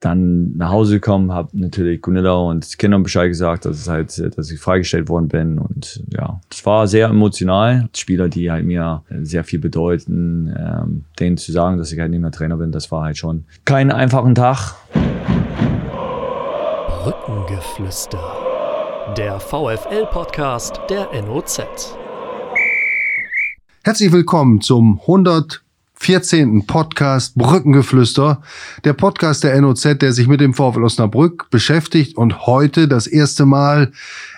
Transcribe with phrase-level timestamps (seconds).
[0.00, 4.50] dann nach Hause gekommen, habe natürlich Gunilla und Kindern Bescheid gesagt, dass es halt, dass
[4.50, 7.88] ich freigestellt worden bin und ja, das war sehr emotional.
[7.96, 12.20] Spieler, die halt mir sehr viel bedeuten, ähm, denen zu sagen, dass ich halt nicht
[12.20, 14.76] mehr Trainer bin, das war halt schon kein einfachen Tag.
[17.02, 18.20] Brückengeflüster,
[19.16, 21.96] der VFL-Podcast der NOZ.
[23.82, 25.62] Herzlich willkommen zum 100
[26.00, 26.66] 14.
[26.66, 28.40] Podcast Brückengeflüster,
[28.84, 33.46] der Podcast der NOZ, der sich mit dem VfL Osnabrück beschäftigt und heute das erste
[33.46, 33.92] Mal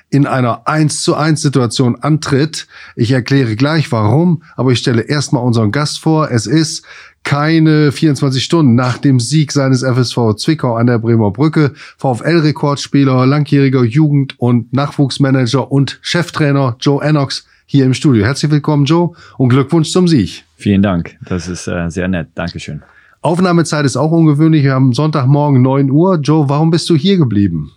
[0.08, 2.66] in einer 1 zu 1 Situation antritt.
[2.96, 6.30] Ich erkläre gleich warum, aber ich stelle erstmal unseren Gast vor.
[6.30, 6.84] Es ist
[7.22, 11.74] keine 24 Stunden nach dem Sieg seines FSV Zwickau an der Bremer Brücke.
[11.98, 18.24] VfL-Rekordspieler, langjähriger Jugend- und Nachwuchsmanager und Cheftrainer Joe Ennox hier im Studio.
[18.24, 20.42] Herzlich willkommen, Joe, und Glückwunsch zum Sieg.
[20.56, 21.16] Vielen Dank.
[21.24, 22.26] Das ist äh, sehr nett.
[22.34, 22.82] Dankeschön.
[23.22, 24.64] Aufnahmezeit ist auch ungewöhnlich.
[24.64, 26.16] Wir haben Sonntagmorgen 9 Uhr.
[26.16, 27.70] Joe, warum bist du hier geblieben?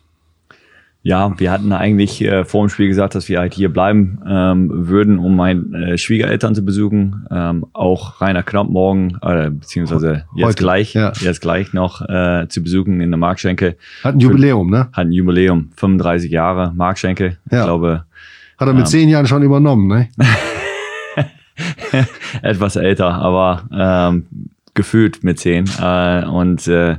[1.03, 4.87] Ja, wir hatten eigentlich äh, vor dem Spiel gesagt, dass wir halt hier bleiben ähm,
[4.87, 7.27] würden, um meine äh, Schwiegereltern zu besuchen.
[7.29, 11.11] Ähm, auch Rainer Knapp morgen, äh, beziehungsweise jetzt Heute, gleich, ja.
[11.19, 13.75] jetzt gleich noch äh, zu besuchen in der Markschenke.
[14.03, 14.87] Hat ein Jubiläum, ne?
[14.91, 17.37] Hat ein Jubiläum, 35 Jahre Markschenke.
[17.51, 17.59] Ja.
[17.59, 18.05] Ich glaube,
[18.57, 20.09] hat er mit ähm, zehn Jahren schon übernommen, ne?
[22.41, 24.25] Etwas älter, aber ähm,
[24.73, 25.69] gefühlt mit zehn.
[25.79, 26.97] Äh, und äh,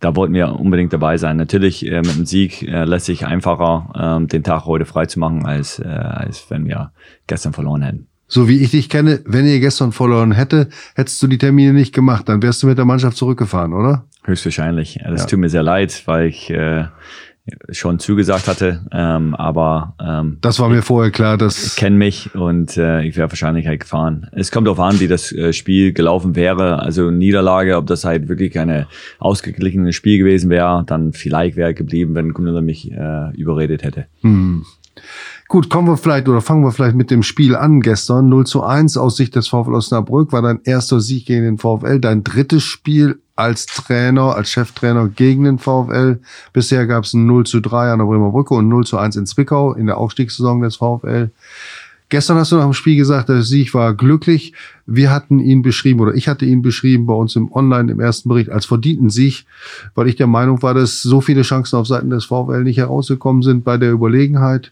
[0.00, 1.36] da wollten wir unbedingt dabei sein.
[1.36, 5.18] Natürlich äh, mit dem Sieg äh, lässt sich einfacher, äh, den Tag heute frei zu
[5.18, 6.92] machen, als, äh, als wenn wir
[7.26, 8.06] gestern verloren hätten.
[8.26, 11.94] So wie ich dich kenne, wenn ihr gestern verloren hätte, hättest du die Termine nicht
[11.94, 14.04] gemacht, dann wärst du mit der Mannschaft zurückgefahren, oder?
[14.24, 14.98] Höchstwahrscheinlich.
[15.04, 15.26] Das ja.
[15.26, 16.86] tut mir sehr leid, weil ich äh,
[17.70, 22.34] schon zugesagt hatte, ähm, aber ähm, das war mir vorher klar, dass ich kenne mich
[22.34, 24.28] und äh, ich wäre wahrscheinlich halt gefahren.
[24.32, 26.78] Es kommt darauf an, wie das äh, Spiel gelaufen wäre.
[26.80, 28.86] Also Niederlage, ob das halt wirklich eine
[29.18, 34.06] ausgeglichene Spiel gewesen wäre, dann vielleicht wäre geblieben, wenn Gunnar mich äh, überredet hätte.
[34.22, 34.64] Hm.
[35.48, 38.30] Gut, kommen wir vielleicht oder fangen wir vielleicht mit dem Spiel an gestern.
[38.30, 42.00] 0 zu 1 aus Sicht des VfL Osnabrück war dein erster Sieg gegen den VfL,
[42.00, 46.20] dein drittes Spiel als Trainer, als Cheftrainer gegen den VfL.
[46.52, 49.16] Bisher gab es ein 0 zu 3 an der Bremer Brücke und 0 zu 1
[49.16, 51.30] in Zwickau in der Aufstiegssaison des VfL.
[52.10, 54.52] Gestern hast du nach dem Spiel gesagt, der Sieg war glücklich.
[54.86, 58.28] Wir hatten ihn beschrieben oder ich hatte ihn beschrieben bei uns im Online im ersten
[58.28, 59.46] Bericht als verdienten Sieg,
[59.94, 63.42] weil ich der Meinung war, dass so viele Chancen auf Seiten des VfL nicht herausgekommen
[63.42, 64.70] sind bei der Überlegenheit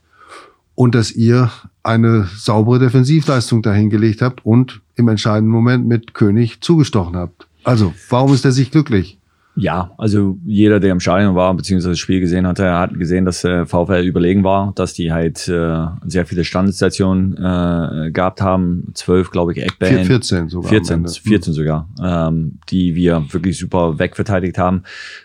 [0.74, 1.50] und dass ihr
[1.82, 7.48] eine saubere Defensivleistung dahingelegt habt und im entscheidenden Moment mit König zugestochen habt.
[7.64, 9.18] Also, warum ist er sich glücklich?
[9.54, 13.44] Ja, also jeder, der im Stadion war, beziehungsweise das Spiel gesehen hatte, hat gesehen, dass
[13.44, 18.92] äh, VfL überlegen war, dass die halt äh, sehr viele Standardsituationen äh, gehabt haben.
[18.94, 20.06] Zwölf, glaube ich, Eckbällen.
[20.06, 20.70] 14 sogar.
[20.70, 24.84] 14, 14 sogar, ähm, die wir wirklich super wegverteidigt haben.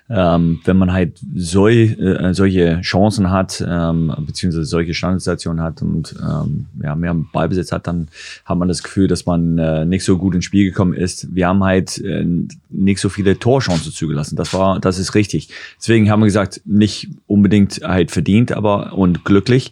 [0.10, 6.16] Ähm, wenn man halt so, äh, solche Chancen hat, ähm, beziehungsweise solche Standardsituationen hat und
[6.22, 8.10] ähm, ja, mehr Ballbesitz hat, dann
[8.44, 11.34] hat man das Gefühl, dass man äh, nicht so gut ins Spiel gekommen ist.
[11.34, 12.26] Wir haben halt äh,
[12.70, 14.36] nicht so viele Torchancen zugelassen zugelassen.
[14.36, 15.50] Das war, das ist richtig.
[15.80, 19.72] Deswegen haben wir gesagt, nicht unbedingt halt verdient, aber und glücklich.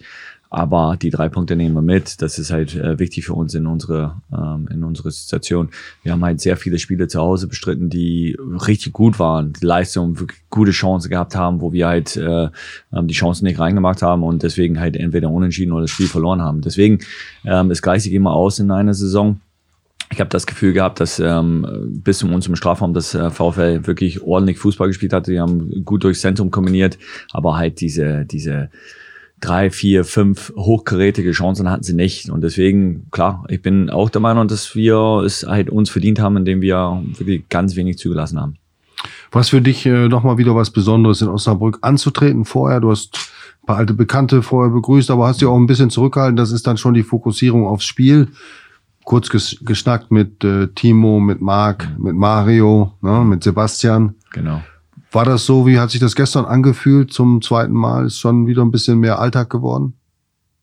[0.51, 2.21] Aber die drei Punkte nehmen wir mit.
[2.21, 5.69] Das ist halt äh, wichtig für uns in unsere, ähm, in unsere Situation.
[6.03, 10.17] Wir haben halt sehr viele Spiele zu Hause bestritten, die richtig gut waren, die Leistung,
[10.17, 12.47] wirklich gute Chancen gehabt haben, wo wir halt äh,
[12.93, 16.41] ähm, die Chancen nicht reingemacht haben und deswegen halt entweder unentschieden oder das Spiel verloren
[16.41, 16.61] haben.
[16.61, 16.99] Deswegen
[17.43, 19.41] ähm, es gleicht sich immer aus in einer Saison
[20.15, 21.67] ich habe das Gefühl gehabt, dass ähm,
[22.03, 25.31] bis zum uns im Strafraum das äh, VfL wirklich ordentlich Fußball gespielt hatte.
[25.31, 26.97] Die haben gut durchs Zentrum kombiniert,
[27.33, 28.69] aber halt diese diese
[29.41, 32.29] drei, vier, fünf hochkarätige Chancen hatten sie nicht.
[32.29, 36.37] Und deswegen, klar, ich bin auch der Meinung, dass wir es halt uns verdient haben,
[36.37, 38.55] indem wir wirklich ganz wenig zugelassen haben.
[39.31, 42.79] Was für dich äh, nochmal wieder was Besonderes in Osnabrück anzutreten vorher?
[42.79, 43.17] Du hast
[43.61, 46.37] ein paar alte Bekannte vorher begrüßt, aber hast dich auch ein bisschen zurückgehalten.
[46.37, 48.29] Das ist dann schon die Fokussierung aufs Spiel
[49.05, 52.03] kurz ges geschnackt mit äh, Timo, mit Marc, mhm.
[52.03, 54.15] mit Mario, ne, mit Sebastian.
[54.33, 54.61] Genau.
[55.11, 58.07] War das so, wie hat sich das gestern angefühlt zum zweiten Mal?
[58.07, 59.93] Ist schon wieder ein bisschen mehr Alltag geworden?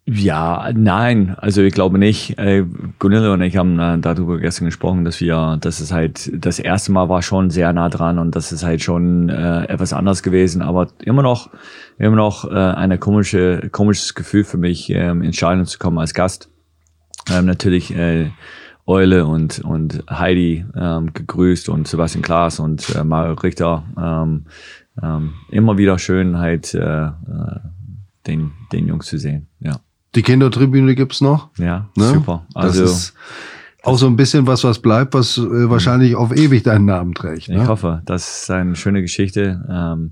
[0.05, 2.37] Ja, nein, also ich glaube nicht.
[2.37, 2.67] Äh,
[2.99, 6.91] Gunilla und ich haben äh, darüber gestern gesprochen, dass wir, dass es halt das erste
[6.91, 10.61] Mal war schon sehr nah dran und das ist halt schon äh, etwas anders gewesen,
[10.61, 11.50] aber immer noch,
[11.99, 16.15] immer noch äh, eine komische, komisches Gefühl für mich, ähm, ins Stadion zu kommen als
[16.15, 16.52] Gast
[17.31, 18.31] ähm, natürlich äh,
[18.87, 23.85] Eule und, und Heidi ähm, gegrüßt und Sebastian Klaas und äh, Mario Richter.
[23.97, 24.47] Ähm,
[25.03, 27.11] ähm, immer wieder schön halt äh, äh,
[28.27, 29.47] den, den Jungs zu sehen.
[29.61, 29.81] Ja.
[30.15, 31.51] Die Kindertribüne gibt's noch.
[31.59, 32.09] Ja, ne?
[32.09, 32.47] super.
[32.55, 33.15] Also das ist
[33.83, 37.49] auch so ein bisschen was, was bleibt, was äh, wahrscheinlich auf ewig deinen Namen trägt.
[37.49, 37.63] Ne?
[37.63, 39.65] Ich hoffe, das ist eine schöne Geschichte.
[39.69, 40.11] Ähm,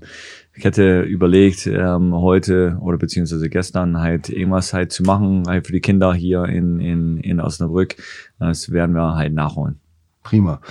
[0.53, 5.73] ich hätte überlegt, ähm, heute oder beziehungsweise gestern halt irgendwas halt zu machen, halt für
[5.73, 7.95] die Kinder hier in, in, in Osnabrück.
[8.39, 9.79] Das werden wir halt nachholen.
[10.23, 10.61] Prima.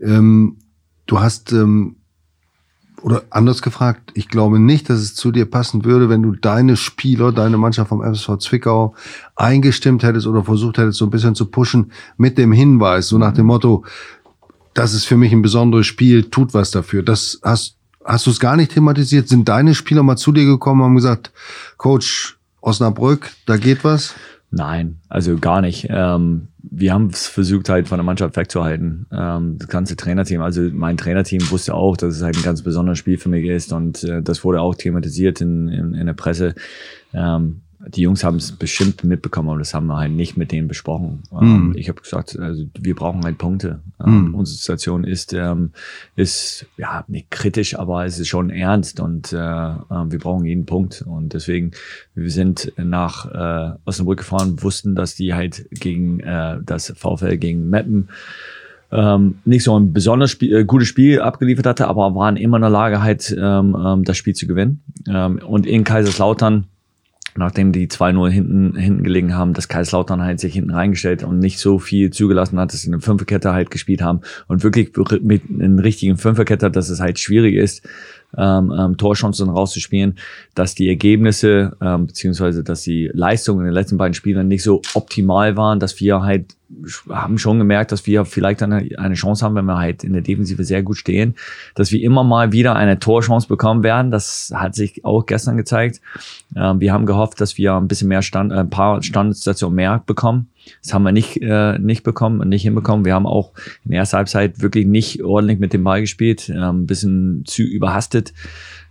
[0.00, 0.56] Ähm,
[1.06, 1.96] du hast ähm,
[3.02, 6.76] oder anders gefragt, ich glaube nicht, dass es zu dir passen würde, wenn du deine
[6.76, 8.94] Spieler, deine Mannschaft vom FSV Zwickau
[9.36, 13.32] eingestimmt hättest oder versucht hättest, so ein bisschen zu pushen mit dem Hinweis, so nach
[13.32, 13.84] dem Motto,
[14.74, 17.02] das ist für mich ein besonderes Spiel, tut was dafür.
[17.02, 17.75] Das hast,
[18.06, 19.28] hast du es gar nicht thematisiert?
[19.28, 21.32] Sind deine Spieler mal zu dir gekommen und haben gesagt,
[21.76, 24.14] Coach Osnabrück, da geht was?
[24.50, 25.86] Nein, also gar nicht.
[25.90, 29.06] Ähm, wir haben es versucht halt von der Mannschaft wegzuhalten.
[29.12, 32.98] Ähm, das ganze Trainerteam, also mein Trainerteam wusste auch, dass es halt ein ganz besonderes
[32.98, 36.54] Spiel für mich ist und äh, das wurde auch thematisiert in, in, in der Presse.
[37.12, 40.68] Ähm, die Jungs haben es bestimmt mitbekommen, aber das haben wir halt nicht mit denen
[40.68, 41.22] besprochen.
[41.32, 43.80] Ähm, ich habe gesagt, also wir brauchen halt Punkte.
[44.04, 45.70] Ähm, Unsere Situation ist, ähm,
[46.16, 50.66] ist ja nicht kritisch, aber es ist schon ernst und äh, äh, wir brauchen jeden
[50.66, 51.04] Punkt.
[51.06, 51.70] Und deswegen,
[52.14, 57.70] wir sind nach äh, Osnabrück gefahren, wussten, dass die halt gegen äh, das VfL gegen
[57.70, 58.08] Meppen
[58.92, 62.62] ähm, nicht so ein besonders Spiel, äh, gutes Spiel abgeliefert hatte, aber waren immer in
[62.62, 64.82] der Lage, halt ähm, ähm, das Spiel zu gewinnen.
[65.08, 66.66] Ähm, und in Kaiserslautern
[67.38, 71.58] nachdem die 2-0 hinten, hinten gelegen haben, dass Kaiserslautern halt sich hinten reingestellt und nicht
[71.58, 74.92] so viel zugelassen hat, dass sie eine Fünferkette halt gespielt haben und wirklich
[75.22, 77.86] mit einem richtigen Fünferkette, dass es halt schwierig ist,
[78.36, 80.18] ähm, ähm, Torchancen rauszuspielen,
[80.54, 84.82] dass die Ergebnisse ähm, beziehungsweise dass die Leistungen in den letzten beiden Spielen nicht so
[84.94, 86.55] optimal waren, dass wir halt
[87.08, 90.22] haben schon gemerkt, dass wir vielleicht eine, eine Chance haben, wenn wir halt in der
[90.22, 91.34] Defensive sehr gut stehen,
[91.74, 94.10] dass wir immer mal wieder eine Torchance bekommen werden.
[94.10, 96.00] Das hat sich auch gestern gezeigt.
[96.56, 100.02] Ähm, wir haben gehofft, dass wir ein bisschen mehr Stand, äh, ein paar Standstationen mehr
[100.06, 100.48] bekommen.
[100.82, 103.04] Das haben wir nicht, äh, nicht bekommen und nicht hinbekommen.
[103.04, 103.52] Wir haben auch
[103.84, 107.62] in der ersten Halbzeit wirklich nicht ordentlich mit dem Ball gespielt, ähm, ein bisschen zu
[107.62, 108.32] überhastet.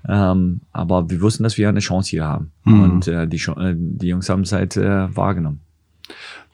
[0.07, 2.51] Ähm, aber wir wussten, dass wir eine Chance hier haben.
[2.63, 2.83] Mhm.
[2.83, 5.64] Und äh, die, äh, die Jungs haben es halt äh, wahrgenommen.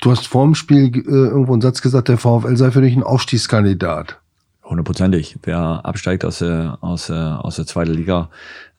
[0.02, 2.96] Du hast vor dem Spiel äh, irgendwo einen Satz gesagt, der VfL sei für dich
[2.96, 4.18] ein Aufstiegskandidat.
[4.64, 5.38] Hundertprozentig.
[5.44, 8.30] Wer absteigt aus, der aus, aus der zweiten Liga,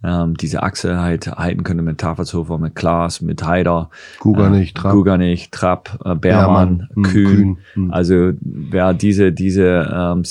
[0.03, 4.93] ähm, diese Achse halt halten könnte mit Tafelshofer, mit Klaas, mit Heider, Guganich, äh, Trapp,
[4.93, 7.37] Guganich, Trapp äh, Beermann, Beermann Kühn.
[7.37, 7.59] Kühn.
[7.75, 7.91] Hm.
[7.93, 10.23] Also wer diese diese ähm,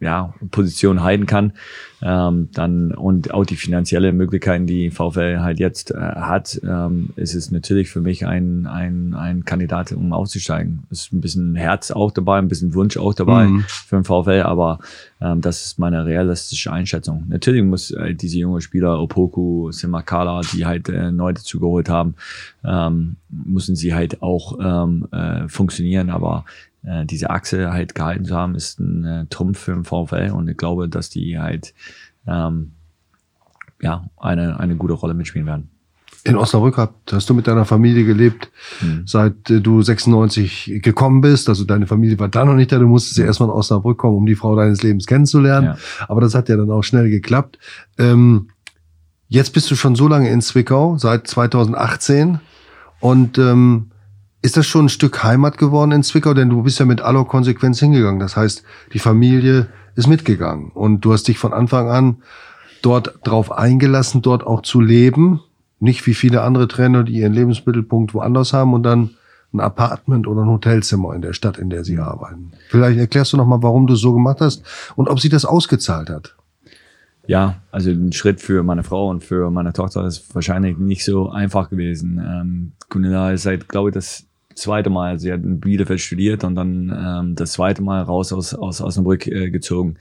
[0.00, 1.52] ja, Position halten kann,
[2.02, 7.34] ähm, dann und auch die finanzielle Möglichkeiten, die VfL halt jetzt äh, hat, ähm, ist
[7.34, 10.84] es natürlich für mich ein, ein, ein Kandidat, um aufzusteigen.
[10.90, 13.64] Es ist ein bisschen Herz auch dabei, ein bisschen Wunsch auch dabei mhm.
[13.66, 14.78] für den VfL, aber
[15.20, 17.24] ähm, das ist meine realistische Einschätzung.
[17.28, 22.14] Natürlich muss äh, diese junge Spieler, Opoku, Simakala, die halt äh, neu dazu geholt haben,
[22.64, 26.44] ähm, müssen sie halt auch ähm, äh, funktionieren, aber
[26.82, 30.48] äh, diese Achse halt gehalten zu haben, ist ein äh, Trumpf für den VfL und
[30.48, 31.74] ich glaube, dass die halt
[32.26, 32.72] ähm,
[33.80, 35.70] ja eine, eine gute Rolle mitspielen werden.
[36.22, 38.50] In Osnabrück hast du mit deiner Familie gelebt,
[38.80, 39.04] hm.
[39.06, 41.48] seit äh, du 96 gekommen bist.
[41.48, 42.78] Also deine Familie war da noch nicht da.
[42.78, 45.68] Du musstest ja erstmal in Osnabrück kommen, um die Frau deines Lebens kennenzulernen.
[45.68, 45.78] Ja.
[46.08, 47.58] Aber das hat ja dann auch schnell geklappt.
[47.96, 48.50] Ähm,
[49.28, 52.40] jetzt bist du schon so lange in Zwickau, seit 2018.
[53.00, 53.90] Und ähm,
[54.42, 56.34] ist das schon ein Stück Heimat geworden in Zwickau?
[56.34, 58.20] Denn du bist ja mit aller Konsequenz hingegangen.
[58.20, 62.22] Das heißt, die Familie ist mitgegangen und du hast dich von Anfang an
[62.82, 65.40] dort drauf eingelassen, dort auch zu leben.
[65.78, 69.10] Nicht wie viele andere Trainer, die ihren Lebensmittelpunkt woanders haben und dann
[69.52, 72.52] ein Apartment oder ein Hotelzimmer in der Stadt, in der sie arbeiten.
[72.68, 74.62] Vielleicht erklärst du noch mal, warum du so gemacht hast
[74.96, 76.36] und ob sie das ausgezahlt hat.
[77.26, 81.30] Ja, also ein Schritt für meine Frau und für meine Tochter ist wahrscheinlich nicht so
[81.30, 82.18] einfach gewesen.
[82.18, 86.54] Ähm, Gunilla ist seit, glaube ich, das zweite Mal, sie hat in Bielefeld studiert und
[86.54, 89.96] dann ähm, das zweite Mal raus aus, aus Osnabrück äh, gezogen.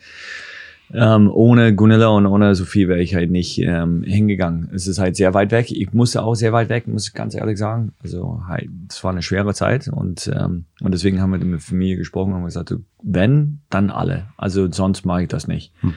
[0.91, 4.69] Ähm, ohne Gunilla und ohne Sophie wäre ich halt nicht ähm, hingegangen.
[4.73, 5.71] Es ist halt sehr weit weg.
[5.71, 7.93] Ich musste auch sehr weit weg, muss ich ganz ehrlich sagen.
[8.03, 11.59] Also halt, es war eine schwere Zeit und ähm, und deswegen haben wir mit der
[11.59, 14.29] Familie gesprochen und gesagt, wenn, dann alle.
[14.35, 15.73] Also sonst mache ich das nicht.
[15.81, 15.93] Hm.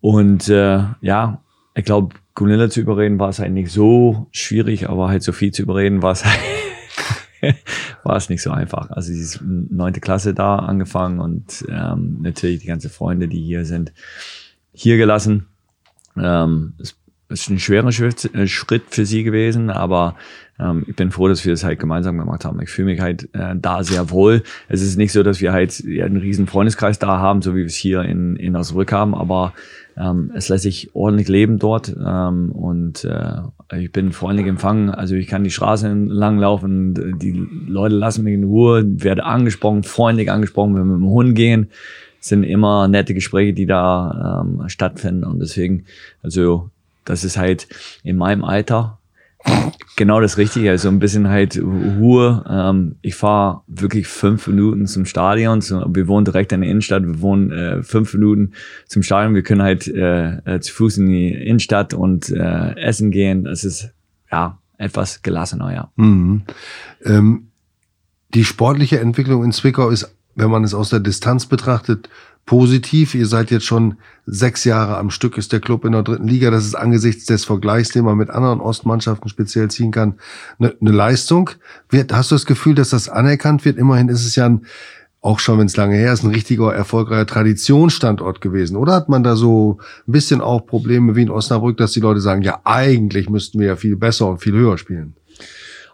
[0.00, 1.40] Und äh, ja,
[1.76, 5.62] ich glaube, Gunilla zu überreden war es halt nicht so schwierig, aber halt Sophie zu
[5.62, 6.40] überreden war es halt
[8.04, 8.90] war es nicht so einfach.
[8.90, 13.64] Also sie ist neunte Klasse da angefangen und ähm, natürlich die ganzen Freunde, die hier
[13.64, 13.92] sind,
[14.72, 15.46] hier gelassen.
[16.16, 16.94] Ähm, es
[17.28, 20.16] ist ein schwerer Schritt, äh, Schritt für sie gewesen, aber
[20.58, 22.60] ähm, ich bin froh, dass wir es halt gemeinsam gemacht haben.
[22.60, 24.42] Ich fühle mich halt äh, da sehr wohl.
[24.68, 27.66] Es ist nicht so, dass wir halt einen riesen Freundeskreis da haben, so wie wir
[27.66, 29.54] es hier in, in Osnabrück haben, aber
[29.96, 34.90] ähm, es lässt sich ordentlich leben dort ähm, und äh, ich bin freundlich empfangen.
[34.90, 37.32] Also ich kann die Straße entlang laufen, die
[37.66, 41.70] Leute lassen mich in Ruhe, werde angesprochen, freundlich angesprochen, wenn wir mit dem Hund gehen.
[42.20, 45.84] Es sind immer nette Gespräche, die da ähm, stattfinden und deswegen,
[46.22, 46.70] also
[47.04, 47.68] das ist halt
[48.04, 48.98] in meinem Alter
[49.96, 50.70] genau das Richtige.
[50.70, 52.44] Also ein bisschen halt Ruhe.
[52.48, 55.62] Ähm, ich fahre wirklich fünf Minuten zum Stadion.
[55.62, 57.04] Wir wohnen direkt in der Innenstadt.
[57.04, 58.52] Wir wohnen äh, fünf Minuten
[58.86, 59.34] zum Stadion.
[59.34, 63.44] Wir können halt äh, äh, zu Fuß in die Innenstadt und äh, essen gehen.
[63.44, 63.90] Das ist
[64.30, 65.90] ja etwas gelassener, ja.
[65.96, 66.42] Mhm.
[67.04, 67.48] Ähm,
[68.34, 72.08] die sportliche Entwicklung in Zwickau ist, wenn man es aus der Distanz betrachtet,
[72.46, 73.14] positiv.
[73.14, 73.96] Ihr seid jetzt schon
[74.26, 76.50] sechs Jahre am Stück, ist der Club in der dritten Liga.
[76.50, 80.14] Das ist angesichts des Vergleichs, den man mit anderen Ostmannschaften speziell ziehen kann,
[80.58, 81.50] eine, eine Leistung.
[81.88, 83.78] Wird, hast du das Gefühl, dass das anerkannt wird?
[83.78, 84.66] Immerhin ist es ja ein,
[85.20, 88.76] auch schon wenn es lange her ist, ein richtiger erfolgreicher Traditionsstandort gewesen.
[88.76, 92.20] Oder hat man da so ein bisschen auch Probleme wie in Osnabrück, dass die Leute
[92.20, 95.14] sagen, ja, eigentlich müssten wir ja viel besser und viel höher spielen?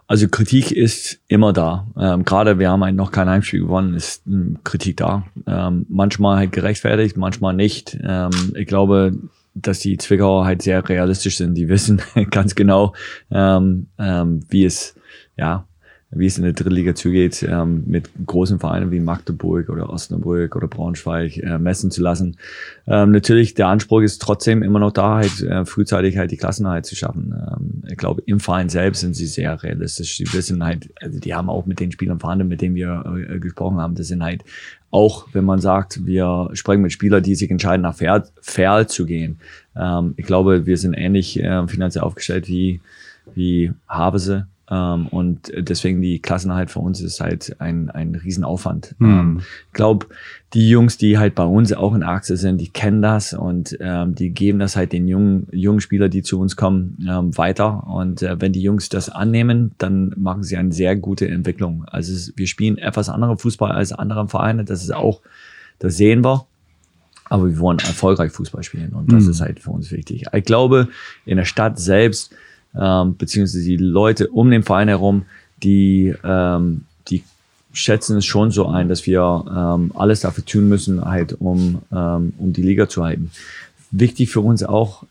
[0.09, 1.85] Also Kritik ist immer da.
[1.95, 5.23] Ähm, Gerade wir haben noch kein Heimspiel gewonnen, ist ähm, Kritik da.
[5.45, 7.95] Ähm, manchmal halt gerechtfertigt, manchmal nicht.
[8.03, 9.15] Ähm, ich glaube,
[9.53, 11.53] dass die Zwickauer halt sehr realistisch sind.
[11.53, 12.01] Die wissen
[12.31, 12.95] ganz genau,
[13.29, 14.95] ähm, ähm, wie es
[15.37, 15.67] ja
[16.11, 20.67] wie es in der dritten zugeht, ähm, mit großen Vereinen wie Magdeburg oder Osnabrück oder
[20.67, 22.37] Braunschweig äh, messen zu lassen.
[22.87, 26.87] Ähm, natürlich, der Anspruch ist trotzdem immer noch da, halt äh, frühzeitig halt die Klassenheit
[26.87, 27.33] zu schaffen.
[27.33, 30.17] Ähm, ich glaube, im Verein selbst sind sie sehr realistisch.
[30.17, 33.39] Sie wissen halt, also die haben auch mit den Spielern verhandelt, mit denen wir äh,
[33.39, 33.93] gesprochen haben.
[33.93, 34.43] Das sind halt
[34.89, 37.95] auch, wenn man sagt, wir sprechen mit Spielern, die sich entscheiden, nach
[38.41, 39.39] Fair zu gehen.
[39.75, 42.81] Ähm, ich glaube, wir sind ähnlich äh, finanziell aufgestellt wie,
[43.35, 48.95] wie Havese ähm, und deswegen die Klassenheit für uns ist halt ein, ein Riesenaufwand.
[48.99, 49.09] Mhm.
[49.09, 50.07] Ähm, ich glaube,
[50.53, 54.15] die Jungs, die halt bei uns auch in Achse sind, die kennen das und ähm,
[54.15, 57.87] die geben das halt den jungen, jungen Spieler, die zu uns kommen, ähm, weiter.
[57.87, 61.85] Und äh, wenn die Jungs das annehmen, dann machen sie eine sehr gute Entwicklung.
[61.85, 64.65] Also es, wir spielen etwas anderen Fußball als andere Vereine.
[64.65, 65.21] Das ist auch,
[65.79, 66.45] das sehen wir.
[67.31, 69.29] Aber wir wollen erfolgreich Fußball spielen und das mhm.
[69.29, 70.25] ist halt für uns wichtig.
[70.33, 70.87] Ich glaube,
[71.27, 72.33] in der Stadt selbst
[72.75, 75.25] ähm, beziehungsweise die Leute um den Verein herum,
[75.63, 77.23] die, ähm, die
[77.73, 82.33] schätzen es schon so ein, dass wir ähm, alles dafür tun müssen, halt, um, ähm,
[82.37, 83.31] um die Liga zu halten.
[83.91, 85.03] Wichtig für uns auch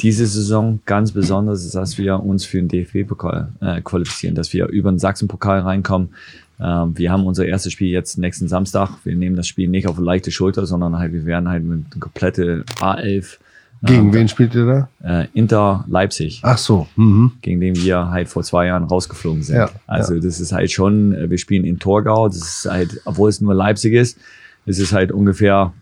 [0.00, 4.66] diese Saison ganz besonders ist, dass wir uns für den DFB-Pokal äh, qualifizieren, dass wir
[4.68, 6.10] über den Sachsen-Pokal reinkommen.
[6.58, 8.90] Ähm, wir haben unser erstes Spiel jetzt nächsten Samstag.
[9.04, 12.64] Wir nehmen das Spiel nicht auf leichte Schulter, sondern halt, wir werden halt mit komplette
[12.76, 13.36] A11
[13.82, 15.22] gegen ähm, wen spielt ihr da?
[15.22, 16.40] Äh, Inter Leipzig.
[16.42, 16.86] Ach so.
[16.96, 17.32] Mhm.
[17.40, 19.56] Gegen den wir halt vor zwei Jahren rausgeflogen sind.
[19.56, 20.20] Ja, also ja.
[20.20, 23.54] das ist halt schon, äh, wir spielen in Torgau, das ist halt, obwohl es nur
[23.54, 24.18] Leipzig ist,
[24.66, 25.72] es ist halt ungefähr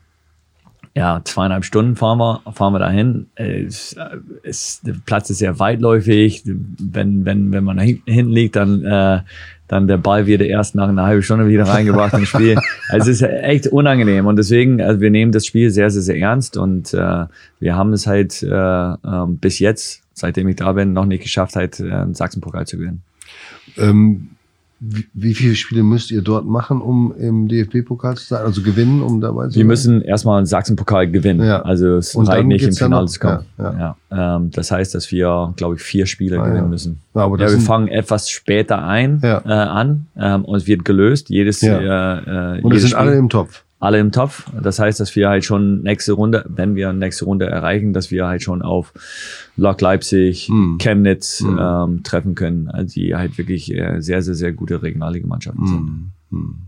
[0.94, 3.26] ja, zweieinhalb Stunden fahren wir, fahren wir dahin.
[3.36, 3.94] Es,
[4.42, 6.42] es, der Platz ist sehr weitläufig.
[6.44, 9.20] Wenn, wenn, wenn man hinten liegt, dann äh,
[9.68, 12.56] dann der Ball wird erst nach einer halben Stunde wieder reingebracht ins Spiel.
[12.90, 16.16] Also es ist echt unangenehm und deswegen, also wir nehmen das Spiel sehr, sehr, sehr
[16.16, 17.26] ernst und äh,
[17.60, 18.96] wir haben es halt äh, äh,
[19.28, 23.02] bis jetzt, seitdem ich da bin, noch nicht geschafft, halt äh, einen Sachsenpokal zu gewinnen.
[23.76, 24.30] Ähm,
[24.80, 29.02] wie, wie viele Spiele müsst ihr dort machen, um im DFB-Pokal zu sein, also gewinnen,
[29.02, 29.58] um dabei zu sein?
[29.58, 31.44] Wir müssen erstmal einen Sachsen-Pokal gewinnen.
[31.44, 31.62] Ja.
[31.62, 33.44] Also es Und reicht nicht im Finale zu kommen.
[33.58, 34.36] Ja, ja.
[34.36, 37.00] Ähm, das heißt, dass wir, glaube ich, vier Spiele ah, gewinnen müssen.
[37.14, 41.28] Ja, wir fangen etwas später ein äh, an ähm, und es wird gelöst.
[41.28, 41.78] Jedes, ja.
[41.78, 43.00] äh, äh, Und wir sind Spiel.
[43.00, 44.46] alle im Topf alle im Topf.
[44.60, 48.26] Das heißt, dass wir halt schon nächste Runde, wenn wir nächste Runde erreichen, dass wir
[48.26, 48.92] halt schon auf
[49.56, 50.78] Lok Leipzig, mm.
[50.78, 51.58] Chemnitz mm.
[51.58, 56.12] Ähm, treffen können, also die halt wirklich äh, sehr, sehr, sehr gute Regionalliga-Mannschaften mm.
[56.30, 56.67] sind.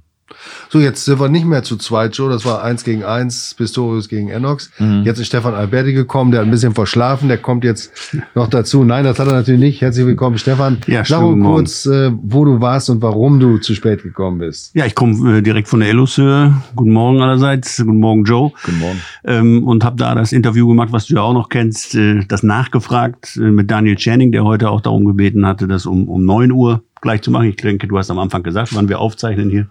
[0.69, 2.31] So, jetzt sind wir nicht mehr zu zweit, Joe.
[2.31, 4.71] Das war eins gegen eins, Pistorius gegen Enox.
[4.79, 5.03] Mhm.
[5.05, 7.29] Jetzt ist Stefan Alberti gekommen, der hat ein bisschen verschlafen.
[7.29, 7.93] Der kommt jetzt
[8.35, 8.85] noch dazu.
[8.85, 9.81] Nein, das hat er natürlich nicht.
[9.81, 10.79] Herzlich willkommen, Stefan.
[10.87, 14.75] Ja, Sag mal kurz, äh, wo du warst und warum du zu spät gekommen bist.
[14.75, 16.55] Ja, ich komme äh, direkt von der Elushöhe.
[16.77, 17.79] Guten Morgen allerseits.
[17.79, 18.53] Guten Morgen, Joe.
[18.65, 19.01] Guten Morgen.
[19.25, 22.43] Ähm, und habe da das Interview gemacht, was du ja auch noch kennst, äh, das
[22.43, 26.53] nachgefragt äh, mit Daniel Channing, der heute auch darum gebeten hatte, das um, um neun
[26.53, 27.49] Uhr gleich zu machen.
[27.49, 29.67] Ich denke, du hast am Anfang gesagt, wann wir aufzeichnen hier.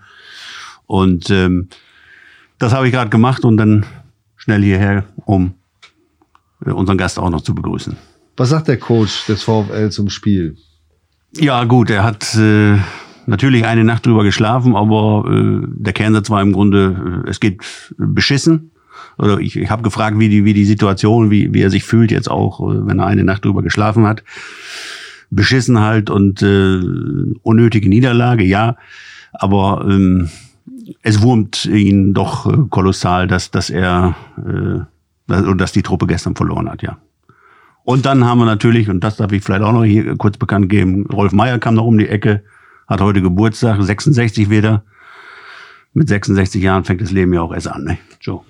[0.89, 1.69] Und ähm,
[2.57, 3.85] das habe ich gerade gemacht und dann
[4.37, 5.53] schnell hierher, um
[6.65, 7.95] äh, unseren Gast auch noch zu begrüßen.
[8.37, 10.57] Was sagt der Coach des VfL zum Spiel?
[11.37, 12.77] Ja, gut, er hat äh,
[13.27, 17.61] natürlich eine Nacht drüber geschlafen, aber äh, der Kernsatz war im Grunde, äh, es geht
[17.99, 18.71] beschissen.
[19.19, 22.09] Oder ich, ich habe gefragt, wie die, wie die Situation, wie, wie er sich fühlt
[22.09, 24.23] jetzt auch, äh, wenn er eine Nacht drüber geschlafen hat.
[25.29, 26.79] Beschissenheit und äh,
[27.43, 28.75] unnötige Niederlage, ja.
[29.33, 30.29] Aber ähm,
[31.01, 34.79] es wurmt ihn doch äh, kolossal, dass, dass er äh,
[35.29, 36.97] dass, dass die Truppe gestern verloren hat, ja.
[37.83, 40.69] Und dann haben wir natürlich, und das darf ich vielleicht auch noch hier kurz bekannt
[40.69, 42.43] geben, Rolf Meier kam noch um die Ecke,
[42.87, 44.83] hat heute Geburtstag, 66 wieder.
[45.93, 47.97] Mit 66 Jahren fängt das Leben ja auch erst an, ne?
[48.21, 48.41] Joe.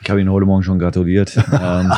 [0.00, 1.36] Ich habe ihn heute Morgen schon gratuliert.
[1.52, 1.92] ähm,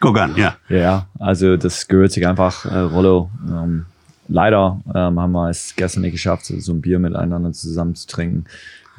[0.00, 0.56] Guck an, ja.
[0.68, 3.30] Ja, also das gehört sich einfach, äh, Rollo.
[3.48, 3.86] Ähm,
[4.26, 8.46] leider ähm, haben wir es gestern nicht geschafft, so ein Bier miteinander zusammen zu trinken.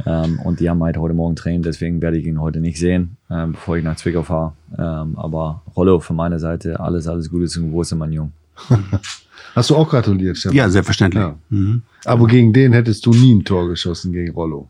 [0.06, 3.18] Ähm, und die haben halt heute Morgen Tränen, deswegen werde ich ihn heute nicht sehen,
[3.30, 4.54] ähm, bevor ich nach Zwickau fahre.
[4.78, 8.32] Ähm, aber Rollo von meiner Seite, alles, alles Gute zum Geburtstag, mein Jung.
[9.56, 10.56] Hast du auch gratuliert, Stefan?
[10.56, 11.24] Ja, selbstverständlich.
[11.24, 11.36] Ja.
[11.50, 11.82] Mhm.
[12.06, 14.70] Aber gegen den hättest du nie ein Tor geschossen, gegen Rollo.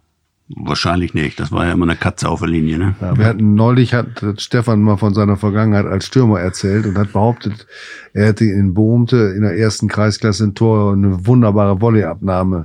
[0.55, 1.39] Wahrscheinlich nicht.
[1.39, 2.95] Das war ja immer eine Katze auf der Linie, ne?
[2.99, 7.13] Ja, wir hatten neulich hat Stefan mal von seiner Vergangenheit als Stürmer erzählt und hat
[7.13, 7.67] behauptet,
[8.13, 12.63] er hätte in Bohmte in der ersten Kreisklasse ein Tor eine wunderbare Volleyabnahme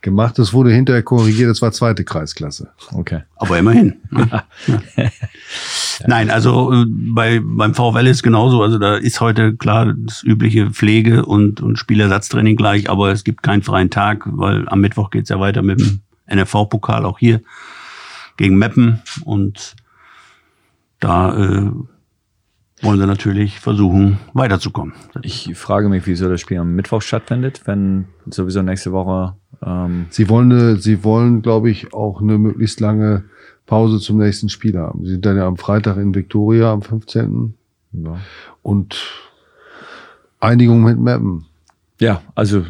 [0.00, 0.38] gemacht.
[0.38, 2.70] Das wurde hinterher korrigiert, das war zweite Kreisklasse.
[2.92, 3.22] Okay.
[3.36, 4.00] Aber immerhin.
[4.10, 4.42] ne?
[6.00, 6.08] Ja.
[6.08, 8.62] Nein, also äh, bei, beim VfL ist genauso.
[8.62, 13.42] Also da ist heute klar das übliche Pflege und, und Spielersatztraining gleich, aber es gibt
[13.42, 16.00] keinen freien Tag, weil am Mittwoch geht's ja weiter mit dem
[16.32, 17.42] NFV-Pokal auch hier
[18.38, 19.76] gegen Meppen und
[21.00, 21.70] da äh,
[22.82, 24.94] wollen sie natürlich versuchen, weiterzukommen.
[25.22, 29.34] Ich frage mich, wieso das Spiel am Mittwoch stattfindet, wenn sowieso nächste Woche
[29.64, 33.24] ähm, Sie wollen, eine, sie wollen, glaube ich, auch eine möglichst lange
[33.66, 35.04] Pause zum nächsten Spiel haben.
[35.04, 37.54] Sie sind dann ja am Freitag in Victoria am 15.
[37.92, 38.18] ja.
[38.62, 38.96] und
[40.40, 41.46] Einigung mit Mappen.
[42.00, 42.64] Ja, also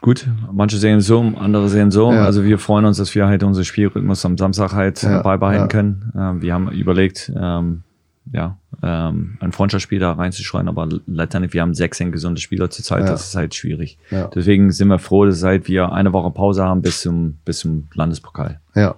[0.00, 0.28] gut.
[0.52, 2.12] Manche sehen es so, andere sehen so.
[2.12, 2.24] Ja.
[2.24, 5.66] Also wir freuen uns, dass wir halt unseren Spielrhythmus am Samstag halt Ja, beibehalten ja.
[5.68, 6.12] können.
[6.16, 7.84] Ähm, wir haben überlegt, ähm,
[8.32, 13.10] ja, ähm, ein Freundschaftsspiel da reinzuschreien, aber letztendlich, wir haben 16 gesunde Spieler zurzeit, Ja.
[13.10, 13.98] das ist halt schwierig.
[14.10, 14.28] Ja.
[14.34, 17.88] Deswegen sind wir froh, dass halt wir eine Woche Pause haben bis zum, bis zum
[17.94, 18.60] Landespokal.
[18.74, 18.94] Ja.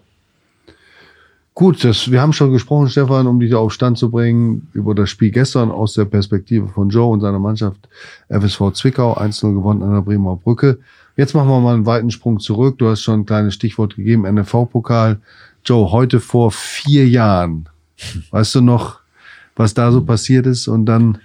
[1.55, 5.11] Gut, das, wir haben schon gesprochen, Stefan, um dich auf Stand zu bringen, über das
[5.11, 7.89] Spiel gestern aus der Perspektive von Joe und seiner Mannschaft
[8.29, 10.79] FSV Zwickau, 1-0 gewonnen an der Bremer Brücke.
[11.17, 12.79] Jetzt machen wir mal einen weiten Sprung zurück.
[12.79, 15.21] Du hast schon ein kleines Stichwort gegeben, NFV-Pokal.
[15.65, 17.69] Joe, heute vor vier Jahren.
[18.31, 19.00] Weißt du noch,
[19.61, 20.67] was da so passiert ist?
[20.67, 21.19] Und dann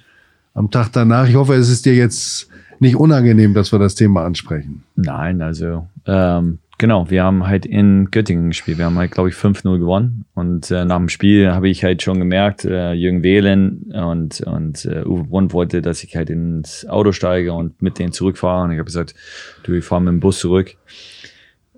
[0.53, 2.49] am Tag danach, ich hoffe, es ist dir jetzt
[2.79, 4.83] nicht unangenehm, dass wir das Thema ansprechen.
[4.95, 8.77] Nein, also ähm, genau, wir haben halt in Göttingen gespielt.
[8.77, 10.25] Wir haben halt, glaube ich, 5-0 gewonnen.
[10.33, 14.83] Und äh, nach dem Spiel habe ich halt schon gemerkt, äh, Jürgen Wehlen und, und
[14.83, 18.65] äh, Uwe Brunn wollte, dass ich halt ins Auto steige und mit denen zurückfahre.
[18.65, 19.15] Und ich habe gesagt,
[19.63, 20.75] du, ich fahre mit dem Bus zurück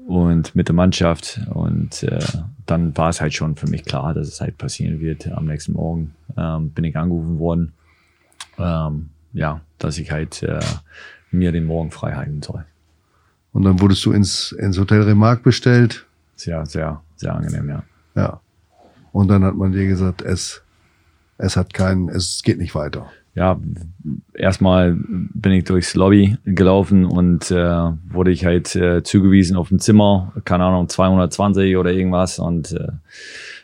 [0.08, 1.42] und mit der Mannschaft.
[1.50, 2.20] Und äh,
[2.66, 5.28] dann war es halt schon für mich klar, dass es halt passieren wird.
[5.32, 7.74] Am nächsten Morgen ähm, bin ich angerufen worden,
[8.58, 10.62] ähm, ja, dass ich halt äh,
[11.30, 12.66] mir den Morgen frei halten soll.
[13.52, 16.06] Und dann wurdest du ins, ins Hotel Remarque bestellt.
[16.36, 17.84] Sehr, sehr, sehr angenehm, ja.
[18.16, 18.40] Ja.
[19.12, 20.62] Und dann hat man dir gesagt, es,
[21.38, 23.12] es hat keinen, es geht nicht weiter.
[23.38, 23.60] Ja,
[24.34, 27.56] erstmal bin ich durchs Lobby gelaufen und äh,
[28.10, 32.88] wurde ich halt äh, zugewiesen auf ein Zimmer, keine Ahnung, 220 oder irgendwas und äh,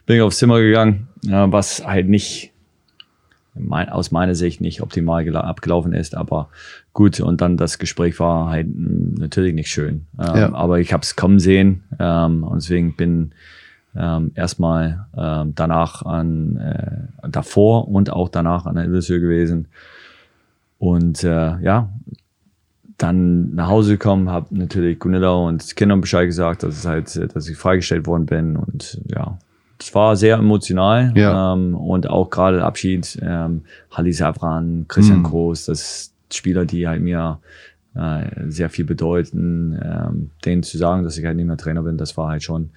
[0.06, 2.52] bin ich aufs Zimmer gegangen, was halt nicht
[3.56, 6.50] mein, aus meiner Sicht nicht optimal gela- abgelaufen ist, aber
[6.94, 7.20] gut.
[7.20, 10.06] Und dann das Gespräch war halt natürlich nicht schön.
[10.20, 10.54] Ähm, Ja.
[10.54, 13.32] Aber ich habe es kommen sehen ähm, und deswegen bin
[13.96, 19.68] ähm, erstmal ähm, danach an äh, davor und auch danach an der Illusion gewesen.
[20.80, 21.90] Und äh, ja,
[22.98, 27.48] dann nach Hause gekommen, habe natürlich Gunilla und Kindern Bescheid gesagt, dass es halt, dass
[27.48, 28.56] ich freigestellt worden bin.
[28.56, 29.38] Und ja,
[29.80, 31.12] es war sehr emotional.
[31.16, 31.54] Ja.
[31.54, 35.24] Ähm, und auch gerade der Abschied, ähm, Halis Avran, Christian Mhm.
[35.24, 37.40] Groß, das Spieler, die halt mir
[37.96, 41.98] äh, sehr viel bedeuten, ähm, denen zu sagen, dass ich halt nicht mehr Trainer bin,
[41.98, 42.72] das war halt schon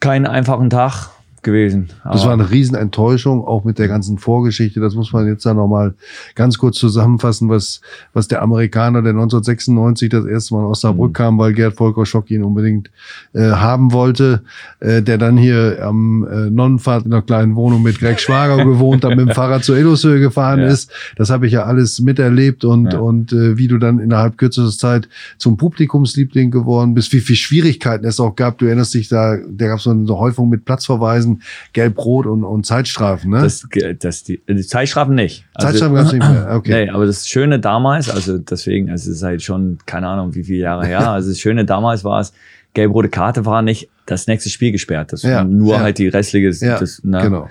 [0.00, 1.10] kein einfachen Tag
[1.48, 1.88] gewesen.
[2.04, 4.80] Das war eine Riesenenttäuschung, auch mit der ganzen Vorgeschichte.
[4.80, 5.94] Das muss man jetzt dann nochmal
[6.34, 7.80] ganz kurz zusammenfassen, was,
[8.12, 12.30] was der Amerikaner, der 1996 das erste Mal aus Osnabrück kam, weil Gerd Volker Schock
[12.30, 12.90] ihn unbedingt
[13.32, 14.42] äh, haben wollte,
[14.80, 19.04] äh, der dann hier am äh, Nonnenpfad in einer kleinen Wohnung mit Greg Schwager gewohnt
[19.04, 20.66] hat, mit dem Fahrrad zur Edoshöhe gefahren Ja.
[20.68, 20.90] ist.
[21.16, 22.98] Das habe ich ja alles miterlebt und, Ja.
[23.00, 25.08] und äh, wie du dann innerhalb kürzester Zeit
[25.38, 28.58] zum Publikumsliebling geworden bist, wie viel Schwierigkeiten es auch gab.
[28.58, 31.37] Du erinnerst dich da, da gab es so eine Häufung mit Platzverweisen,
[31.72, 33.42] Gelb-Rot und, und Zeitstrafen, ne?
[33.42, 33.66] Das,
[33.98, 35.44] das die, die Zeitstrafen nicht.
[35.54, 36.84] Also- Zeitstrafen gab's nicht mehr, okay.
[36.86, 40.60] Nee, aber das Schöne damals, also deswegen, es ist halt schon, keine Ahnung, wie viele
[40.60, 40.98] Jahre her.
[41.18, 42.32] Also das Schöne damals war es,
[42.74, 45.12] gelb-rote Karte war nicht das nächste Spiel gesperrt.
[45.12, 45.80] Das Ja, nur ja.
[45.80, 47.20] halt die restliche, ja, das, ne?
[47.22, 47.48] genau.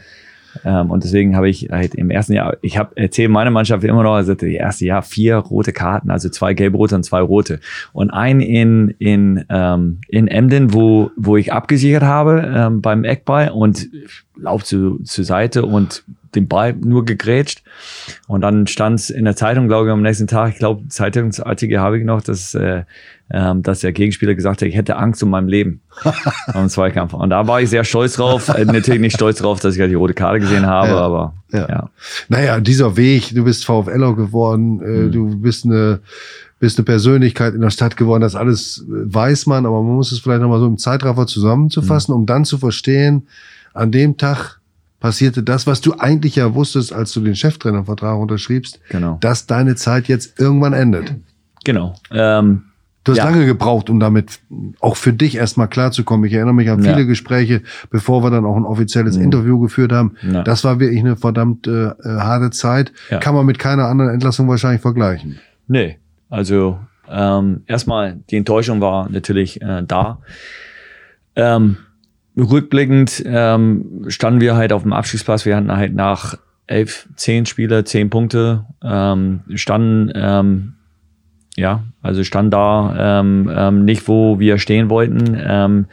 [0.65, 4.03] Ähm, und deswegen habe ich halt im ersten Jahr, ich habe erzählt meine Mannschaft immer
[4.03, 7.59] noch, also das erste Jahr vier rote Karten, also zwei gelb-rote und zwei rote.
[7.93, 13.49] Und ein in, in, ähm, in Emden, wo, wo ich abgesichert habe ähm, beim Eckball
[13.49, 13.89] und
[14.35, 16.03] lauf zu, zur Seite und
[16.37, 17.63] den Ball nur gegrätscht.
[18.27, 21.79] Und dann stand es in der Zeitung, glaube ich, am nächsten Tag, ich glaube, Zeitungsartikel
[21.79, 22.83] habe ich noch, dass, äh,
[23.29, 25.81] ähm, dass der Gegenspieler gesagt hat, ich hätte Angst um mein Leben
[26.53, 27.13] am Zweikampf.
[27.13, 28.47] Und da war ich sehr stolz drauf.
[28.49, 30.97] Äh, natürlich nicht stolz drauf, dass ich halt die rote Karte gesehen habe, Ja.
[30.99, 31.67] aber Ja.
[31.69, 31.89] ja.
[32.29, 35.11] Naja, dieser Weg, du bist VfLer geworden, äh, Mhm.
[35.11, 35.99] du bist eine,
[36.59, 40.11] bist eine Persönlichkeit in der Stadt geworden, das alles äh, weiß man, aber man muss
[40.11, 42.21] es vielleicht nochmal so im Zeitraffer zusammenzufassen, Mhm.
[42.21, 43.27] um dann zu verstehen,
[43.73, 44.56] an dem Tag
[44.99, 49.17] passierte das, was du eigentlich ja wusstest, als du den Cheftrainervertrag unterschriebst, Genau.
[49.21, 51.13] dass deine Zeit jetzt irgendwann endet.
[51.63, 51.95] Genau.
[52.11, 52.63] Ähm,
[53.03, 53.23] Du hast Ja.
[53.29, 54.41] lange gebraucht, um damit
[54.81, 56.25] auch für dich erstmal klarzukommen.
[56.25, 56.91] Ich erinnere mich an Ja.
[56.93, 59.23] viele Gespräche, bevor wir dann auch ein offizielles Mhm.
[59.23, 60.15] Interview geführt haben.
[60.29, 60.43] Ja.
[60.43, 62.91] Das war wirklich eine verdammt äh, äh, harte Zeit.
[63.09, 63.19] Ja.
[63.19, 65.39] Kann man mit keiner anderen Entlassung wahrscheinlich vergleichen.
[65.69, 66.79] Nee, also
[67.09, 70.17] ähm, erstmal die Enttäuschung war natürlich äh, da.
[71.37, 71.77] Ähm,
[72.37, 75.45] rückblickend ähm, standen wir halt auf dem Abstiegsplatz.
[75.45, 80.73] Wir hatten halt nach elf, zehn Spiele, zehn Punkte, ähm, standen ähm,
[81.57, 85.35] ja, also stand da ähm, ähm, nicht, wo wir stehen wollten.
[85.43, 85.87] Ähm,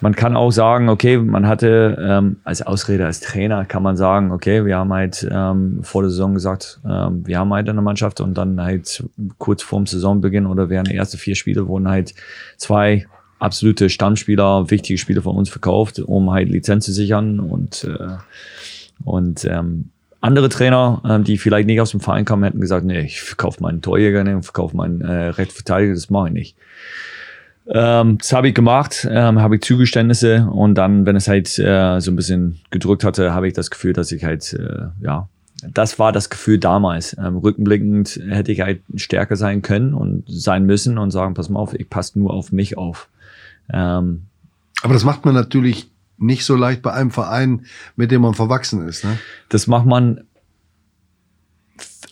[0.00, 4.30] man kann auch sagen, okay, man hatte ähm, als Ausrede, als Trainer kann man sagen,
[4.30, 8.20] okay, wir haben halt ähm, vor der Saison gesagt, ähm, wir haben halt eine Mannschaft
[8.20, 9.04] und dann halt
[9.38, 12.14] kurz vorm Saisonbeginn oder während der ersten vier Spiele wurden halt
[12.56, 18.16] zwei absolute Stammspieler, wichtige Spieler von uns verkauft, um halt Lizenz zu sichern und äh,
[19.04, 23.00] und ähm, andere Trainer, ähm, die vielleicht nicht aus dem Verein kommen, hätten gesagt, nee,
[23.00, 26.56] ich verkaufe meinen Torjäger nicht, ich verkaufe meinen äh, Rechtsverteidiger, das mache ich nicht.
[27.70, 32.00] Ähm, das habe ich gemacht, ähm, habe ich Zugeständnisse und dann, wenn es halt äh,
[32.00, 35.28] so ein bisschen gedrückt hatte, habe ich das Gefühl, dass ich halt, äh, ja,
[35.74, 37.16] das war das Gefühl damals.
[37.18, 41.60] Ähm, rückblickend hätte ich halt stärker sein können und sein müssen und sagen, pass mal
[41.60, 43.08] auf, ich passe nur auf mich auf.
[43.72, 44.22] Ähm,
[44.82, 48.86] Aber das macht man natürlich nicht so leicht bei einem Verein, mit dem man verwachsen
[48.88, 49.04] ist.
[49.04, 49.18] Ne?
[49.48, 50.22] das macht man.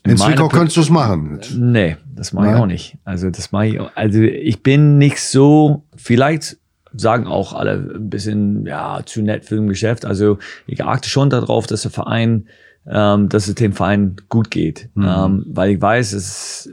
[0.05, 1.41] In Zwickau könntest du es machen.
[1.57, 2.97] Nee, das mache ich auch nicht.
[3.05, 6.59] Also das mache ich, auch- also ich bin nicht so, vielleicht
[6.93, 10.05] sagen auch alle ein bisschen, ja, zu nett für ein Geschäft.
[10.05, 12.47] Also ich achte schon darauf, dass der Verein,
[12.87, 14.89] ähm, dass es dem Verein gut geht.
[14.97, 16.71] Ähm, weil ich weiß, dass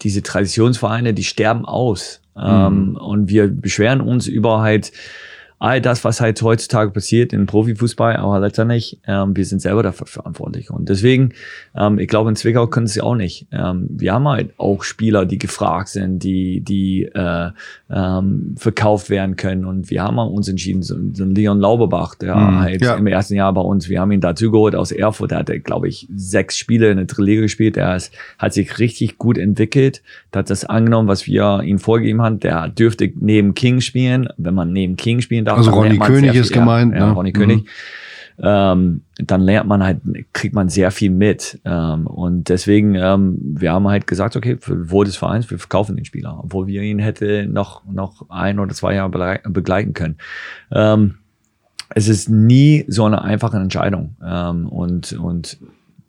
[0.00, 2.20] diese Traditionsvereine, die sterben aus.
[2.38, 4.92] Ähm, und wir beschweren uns über halt
[5.58, 10.06] all das, was halt heutzutage passiert in Profifußball, aber letztendlich, ähm, wir sind selber dafür
[10.06, 10.70] verantwortlich.
[10.70, 11.32] Und deswegen,
[11.76, 13.46] ähm, ich glaube, in Zwickau können sie auch nicht.
[13.52, 17.50] Ähm, wir haben halt auch Spieler, die gefragt sind, die, die äh,
[17.90, 19.64] ähm, verkauft werden können.
[19.64, 22.94] Und wir haben uns entschieden, so, so ein Leon Lauberbach, der Mhm, halt ja.
[22.94, 25.88] im ersten Jahr bei uns, wir haben ihn dazu geholt aus Erfurt, der hat, glaube
[25.88, 27.76] ich, sechs Spiele in der Drittliga gespielt.
[27.76, 32.20] Der ist, hat sich richtig gut entwickelt, der hat das angenommen, was wir ihm vorgegeben
[32.22, 32.40] haben.
[32.40, 34.28] Der dürfte neben King spielen.
[34.36, 37.12] Wenn man neben King spielen darf, Also Ronny König sehr ist viel, gemeint, Ja, ne?
[37.12, 37.34] Ronny Mhm.
[37.34, 37.68] König.
[38.38, 40.00] Ähm, dann lernt man halt,
[40.34, 41.58] kriegt man sehr viel mit.
[41.64, 45.96] Ähm, und deswegen, ähm, wir haben halt gesagt, okay, für Wohl des Vereins, wir verkaufen
[45.96, 50.16] den Spieler, obwohl wir ihn hätte noch, noch ein oder zwei Jahre beglei- begleiten können.
[50.70, 51.14] Ähm,
[51.94, 54.16] es ist nie so eine einfache Entscheidung.
[54.22, 55.56] Ähm, und, und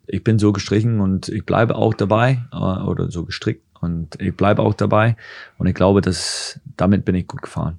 [0.06, 4.36] ich bin so gestrichen und ich bleibe auch dabei, äh, oder so gestrickt und ich
[4.36, 5.16] bleibe auch dabei.
[5.56, 7.78] Und ich glaube, dass damit bin ich gut gefahren.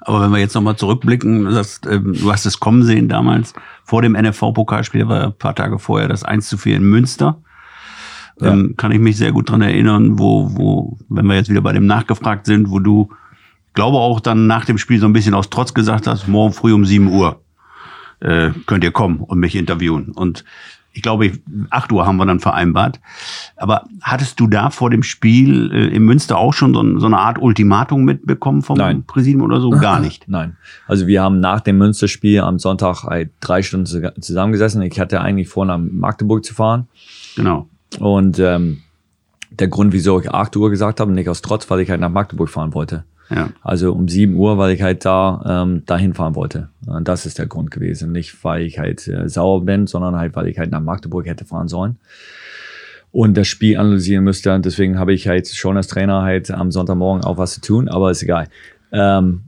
[0.00, 3.54] Aber wenn wir jetzt nochmal zurückblicken, du, sagst, ähm, du hast es kommen sehen damals,
[3.84, 7.42] vor dem NFV-Pokalspiel war ein paar Tage vorher das 1 zu 4 in Münster.
[8.40, 8.52] Ja.
[8.52, 11.72] Ähm, kann ich mich sehr gut dran erinnern, wo, wo, wenn wir jetzt wieder bei
[11.72, 13.10] dem nachgefragt sind, wo du,
[13.74, 16.72] glaube auch dann nach dem Spiel so ein bisschen aus Trotz gesagt hast, morgen früh
[16.72, 17.40] um 7 Uhr
[18.20, 20.12] äh, könnt ihr kommen und mich interviewen.
[20.12, 20.44] Und
[20.92, 23.00] ich glaube, ich- 8 Uhr haben wir dann vereinbart.
[23.56, 27.18] Aber hattest du da vor dem Spiel äh, in Münster auch schon so, so eine
[27.18, 29.04] Art Ultimatum mitbekommen vom Nein.
[29.06, 29.70] Präsidium oder so?
[29.70, 30.28] Gar nicht.
[30.28, 30.56] Nein.
[30.86, 34.82] Also wir haben nach dem Münsterspiel am Sonntag halt drei Stunden zu- zusammengesessen.
[34.82, 36.88] Ich hatte eigentlich vor, nach Magdeburg zu fahren.
[37.36, 37.68] Genau.
[37.98, 38.78] Und ähm,
[39.50, 42.10] der Grund, wieso ich 8 Uhr gesagt habe, nicht aus Trotz, weil ich halt nach
[42.10, 43.04] Magdeburg fahren wollte.
[43.34, 43.50] Ja.
[43.62, 46.68] Also um 7 Uhr, weil ich halt da ähm, dahin fahren wollte.
[46.86, 48.12] Und das ist der Grund gewesen.
[48.12, 51.44] Nicht, weil ich halt äh, sauer bin, sondern halt, weil ich halt nach Magdeburg hätte
[51.44, 51.96] fahren sollen.
[53.10, 54.54] Und das Spiel analysieren müsste.
[54.54, 57.88] Und deswegen habe ich halt schon als Trainer halt am Sonntagmorgen auch was zu tun,
[57.88, 58.48] aber ist egal.
[58.90, 59.42] Ähm,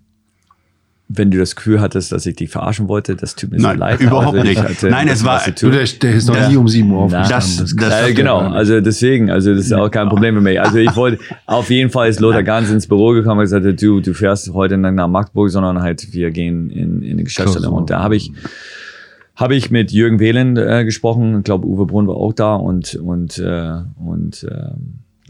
[1.08, 3.80] wenn du das Gefühl hattest, dass ich dich verarschen wollte, das tut mir Nein, so
[3.80, 4.00] leid.
[4.00, 4.62] überhaupt Also ich nicht.
[4.68, 6.48] hatte Nein, es war- Du, der, der ist noch Ja.
[6.48, 7.58] nie um 7 Uhr aufgestanden.
[7.58, 10.58] das- das- äh, genau, also deswegen, also das ist auch kein Problem für mich.
[10.60, 14.00] Also ich wollte, auf jeden Fall ist Lothar ganz ins Büro gekommen und gesagt, du,
[14.00, 17.70] du fährst heute nicht nach Magdeburg, sondern halt wir gehen in, in die Geschäftsstelle.
[17.70, 18.32] Und da habe ich
[19.36, 21.38] habe ich mit Jürgen Wehlen äh, gesprochen.
[21.38, 24.68] Ich glaube, Uwe Brunn war auch da und, und, äh, und, äh,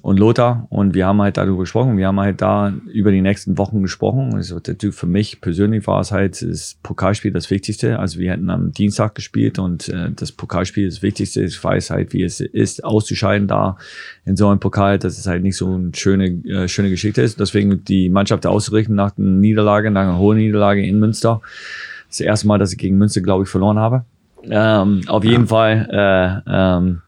[0.05, 0.67] und Lothar.
[0.69, 1.97] Und wir haben halt darüber gesprochen.
[1.97, 4.35] Wir haben halt da über die nächsten Wochen gesprochen.
[4.35, 7.99] Also für mich persönlich war es halt das Pokalspiel das Wichtigste.
[7.99, 11.43] Also wir hätten am Dienstag gespielt und äh, das Pokalspiel ist das Wichtigste.
[11.43, 13.79] Ich weiß halt, wie es ist, auszuscheiden da
[14.27, 17.41] in so einem Pokal, dass es halt nicht so eine schöne, äh, schöne Geschichte ist.
[17.41, 21.41] Deswegen die Mannschaft auszurichten nach einer Niederlage, nach einer hohen Niederlage in Münster
[22.09, 24.05] das erste Mal, dass ich gegen Münster, glaube ich, verloren habe.
[24.43, 27.01] Ähm, auf jeden Fall, äh, ähm,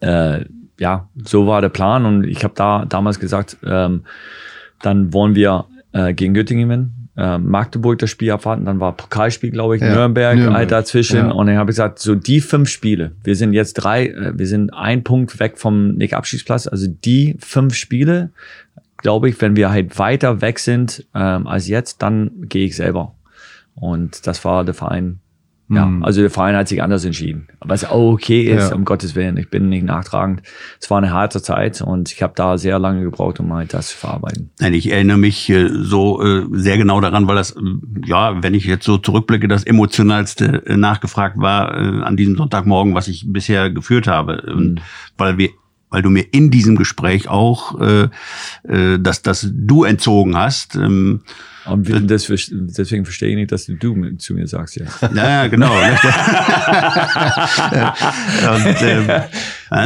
[0.00, 0.44] äh,
[0.82, 4.02] ja, so war der Plan und ich habe da damals gesagt, ähm,
[4.80, 7.08] dann wollen wir äh, gegen Göttingen gewinnen.
[7.16, 10.56] Äh, Magdeburg das Spiel abwarten, dann war Pokalspiel, glaube ich, Ja, Nürnberg, Nürnberg.
[10.56, 11.18] halt dazwischen.
[11.18, 11.30] Ja.
[11.30, 14.48] Und dann habe ich gesagt, so die fünf Spiele, wir sind jetzt drei, äh, wir
[14.48, 18.30] sind ein Punkt weg vom Nick-Abschiedsplatz, also die fünf Spiele,
[18.96, 23.14] glaube ich, wenn wir halt weiter weg sind ähm, als jetzt, dann gehe ich selber.
[23.76, 25.20] Und das war der Verein.
[25.74, 26.04] Ja, Mhm.
[26.04, 27.48] also der Verein hat sich anders entschieden.
[27.60, 28.74] Was auch okay ist, Ja.
[28.76, 29.36] um Gottes Willen.
[29.36, 30.42] Ich bin nicht nachtragend.
[30.80, 33.88] Es war eine harte Zeit und ich habe da sehr lange gebraucht, um halt das
[33.88, 34.50] zu verarbeiten.
[34.60, 37.60] Nein, ich erinnere mich äh, so äh, sehr genau daran, weil das, äh,
[38.04, 43.24] ja, wenn ich jetzt so zurückblicke, das emotionalste nachgefragt war an diesem Sonntagmorgen, was ich
[43.28, 44.42] bisher geführt habe.
[44.52, 44.80] Und
[45.16, 45.50] weil wir
[45.92, 48.08] weil du mir in diesem Gespräch auch äh,
[48.66, 50.74] äh, das, das Du entzogen hast.
[50.76, 51.20] Ähm,
[51.66, 55.00] Und das, deswegen verstehe ich nicht, dass du du zu mir sagst jetzt.
[55.14, 55.72] ja, ja, genau.
[58.54, 59.06] Und, ähm,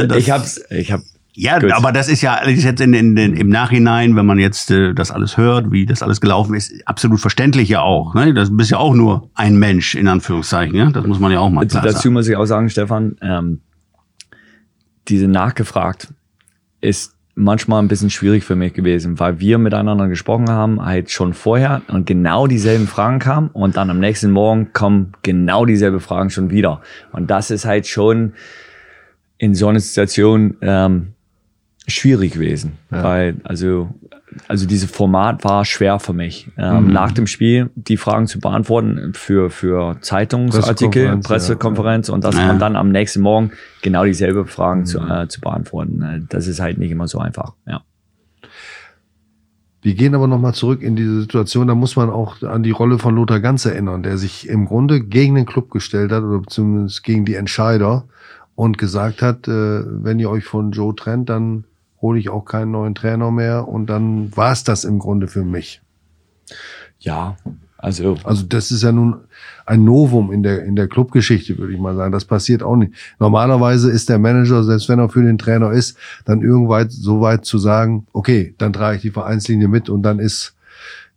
[0.07, 1.01] das- ich hab's, ich hab,
[1.33, 4.71] Ja, aber das ist ja alles jetzt in, in, in, im Nachhinein, wenn man jetzt
[4.71, 8.13] äh, das alles hört, wie das alles gelaufen ist, absolut verständlich ja auch.
[8.15, 8.33] Ne?
[8.33, 10.75] Das bist ja auch nur ein Mensch, in Anführungszeichen.
[10.75, 10.89] Ja?
[10.89, 12.13] Das muss man ja auch mal klar dazu sagen.
[12.13, 13.61] muss ich auch sagen, Stefan, ähm,
[15.07, 16.13] diese nachgefragt
[16.81, 21.33] ist manchmal ein bisschen schwierig für mich gewesen, weil wir miteinander gesprochen haben, halt schon
[21.33, 26.31] vorher und genau dieselben Fragen kamen und dann am nächsten Morgen kommen genau dieselben Fragen
[26.31, 26.81] schon wieder.
[27.11, 28.33] Und das ist halt schon
[29.37, 31.13] in so einer Situation ähm,
[31.87, 33.89] schwierig gewesen, weil also
[34.47, 36.47] also dieses Format war schwer für mich.
[36.57, 41.33] Ähm, Nach dem Spiel die Fragen zu beantworten für für Zeitungsartikel, Pressekonferenz, ja.
[41.33, 42.51] Pressekonferenz und das Ja.
[42.51, 46.01] und dann am nächsten Morgen genau dieselbe Fragen zu, äh, zu beantworten.
[46.01, 47.53] Äh, Das ist halt nicht immer so einfach.
[47.65, 47.81] Ja.
[49.81, 51.67] Wir gehen aber nochmal zurück in diese Situation.
[51.67, 55.01] Da muss man auch an die Rolle von Lothar Ganz erinnern, der sich im Grunde
[55.01, 58.03] gegen den Club gestellt hat oder zumindest gegen die Entscheider
[58.55, 61.63] und gesagt hat, äh, wenn ihr euch von Joe trennt, dann
[62.01, 65.43] hole ich auch keinen neuen Trainer mehr und dann war es das im Grunde für
[65.43, 65.81] mich.
[66.99, 67.37] Ja,
[67.77, 69.17] also Also das ist ja nun
[69.65, 72.11] ein Novum in der, in der Clubgeschichte, würde ich mal sagen.
[72.11, 72.93] Das passiert auch nicht.
[73.19, 77.45] Normalerweise ist der Manager, selbst wenn er für den Trainer ist, dann irgendwann so weit
[77.45, 80.55] zu sagen, okay, dann trage ich die Vereinslinie mit und dann ist,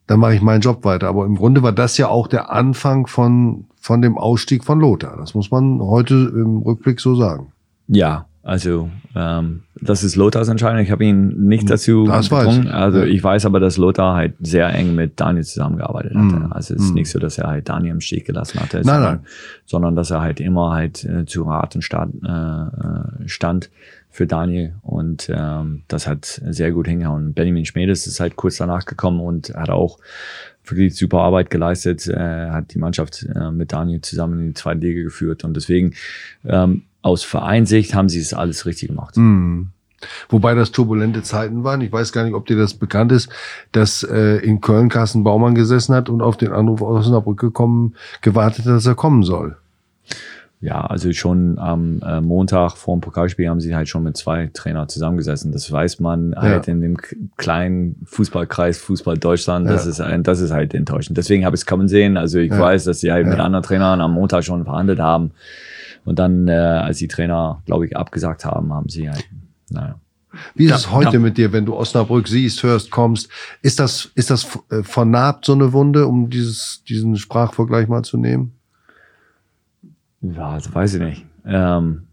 [0.07, 1.09] dann mache ich meinen Job weiter.
[1.09, 5.17] Aber im Grunde war das ja auch der Anfang von, von dem Ausstieg von Lothar.
[5.17, 7.53] Das muss man heute im Rückblick so sagen.
[7.89, 10.81] Ja, also ähm, das ist Lothars Entscheidung.
[10.81, 12.73] Ich habe ihn nicht dazu Das ich.
[12.73, 16.37] Also ich weiß aber, dass Lothar halt sehr eng mit Daniel zusammengearbeitet hatte.
[16.37, 16.53] Mhm.
[16.53, 16.95] Also es ist Mhm.
[16.95, 19.27] nicht so, dass er halt Daniel im Stich gelassen hatte, Nein, sondern, nein.
[19.67, 22.29] sondern dass er halt immer halt äh, zu Rat und Stand, äh,
[23.25, 23.71] äh, stand
[24.09, 27.33] für Daniel und ähm, das hat sehr gut hingehauen.
[27.33, 29.99] Benjamin Schmedes ist halt kurz danach gekommen und hat auch
[30.65, 34.81] wirklich super Arbeit geleistet, äh, hat die Mannschaft äh, mit Daniel zusammen in die zweite
[34.81, 35.95] Liga geführt und deswegen
[36.45, 39.17] ähm, aus Vereinsicht haben sie es alles richtig gemacht.
[39.17, 39.69] Mhm.
[40.31, 41.83] Wobei das turbulente Zeiten waren.
[41.83, 43.29] Ich weiß gar nicht, ob dir das bekannt ist,
[43.73, 47.95] dass äh, in Köln Carsten Baumann gesessen hat und auf den Anruf aus Osnabrück gekommen,
[48.23, 49.57] gewartet hat, dass er kommen soll.
[50.63, 54.51] Ja, also schon am äh, Montag vor dem Pokalspiel haben sie halt schon mit zwei
[54.53, 55.53] Trainer zusammengesessen.
[55.53, 56.99] Das weiß man halt in dem
[57.39, 59.67] kleinen Fußballkreis Fußball Deutschland.
[59.69, 59.91] Das Ja.
[59.91, 61.17] ist ein, das ist halt enttäuschend.
[61.17, 62.19] Deswegen habe ich es kommen sehen.
[62.19, 62.59] Also ich Ja.
[62.59, 63.45] weiß, dass sie halt mit Ja.
[63.45, 65.31] anderen Trainern am Montag schon verhandelt haben.
[66.05, 69.29] Und dann, äh, als die Trainer, glaube ich, abgesagt haben, haben sie halt,
[69.71, 69.97] naja.
[70.55, 71.19] Wie ist Ja, es heute ja.
[71.19, 73.29] mit dir, wenn du Osnabrück siehst, hörst, kommst?
[73.63, 78.17] Ist das, ist das äh, vernarbt, so eine Wunde, um dieses, diesen Sprachvergleich mal zu
[78.17, 78.53] nehmen?
[80.23, 81.27] Ja, das weiß ich nicht.
[81.47, 82.07] Ähm,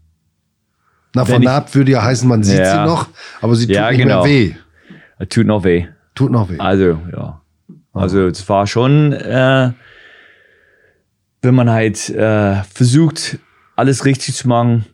[1.14, 2.84] Na, vernarbt würde ja heißen, man sieht Ja.
[2.84, 3.08] sie noch,
[3.40, 4.24] aber sie tut Ja, nicht genau.
[4.24, 4.54] mehr weh.
[5.18, 5.86] es tut noch weh.
[6.14, 6.58] Tut noch weh.
[6.58, 7.40] Also, ja.
[7.92, 9.72] Also, es war schon, äh,
[11.42, 13.38] wenn man halt äh, versucht,
[13.78, 14.84] alles richtig zu machen,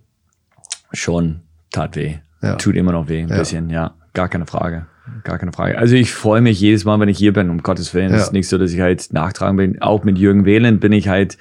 [0.92, 1.40] schon
[1.72, 2.16] tat weh.
[2.42, 2.56] Ja.
[2.56, 3.38] Tut immer noch weh, ein Ja.
[3.38, 3.94] bisschen, ja.
[4.12, 4.86] Gar keine Frage.
[5.22, 5.78] Gar keine Frage.
[5.78, 8.12] Also ich freue mich jedes Mal, wenn ich hier bin, um Gottes Willen.
[8.12, 8.22] Es Ja.
[8.24, 9.80] ist nicht so, dass ich halt nachtragen bin.
[9.82, 11.38] Auch mit Jürgen Wehlen bin ich halt,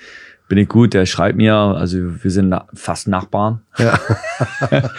[0.48, 0.94] bin ich gut.
[0.94, 3.62] Der schreibt mir, also wir sind na fast Nachbarn.
[3.78, 4.00] Ja.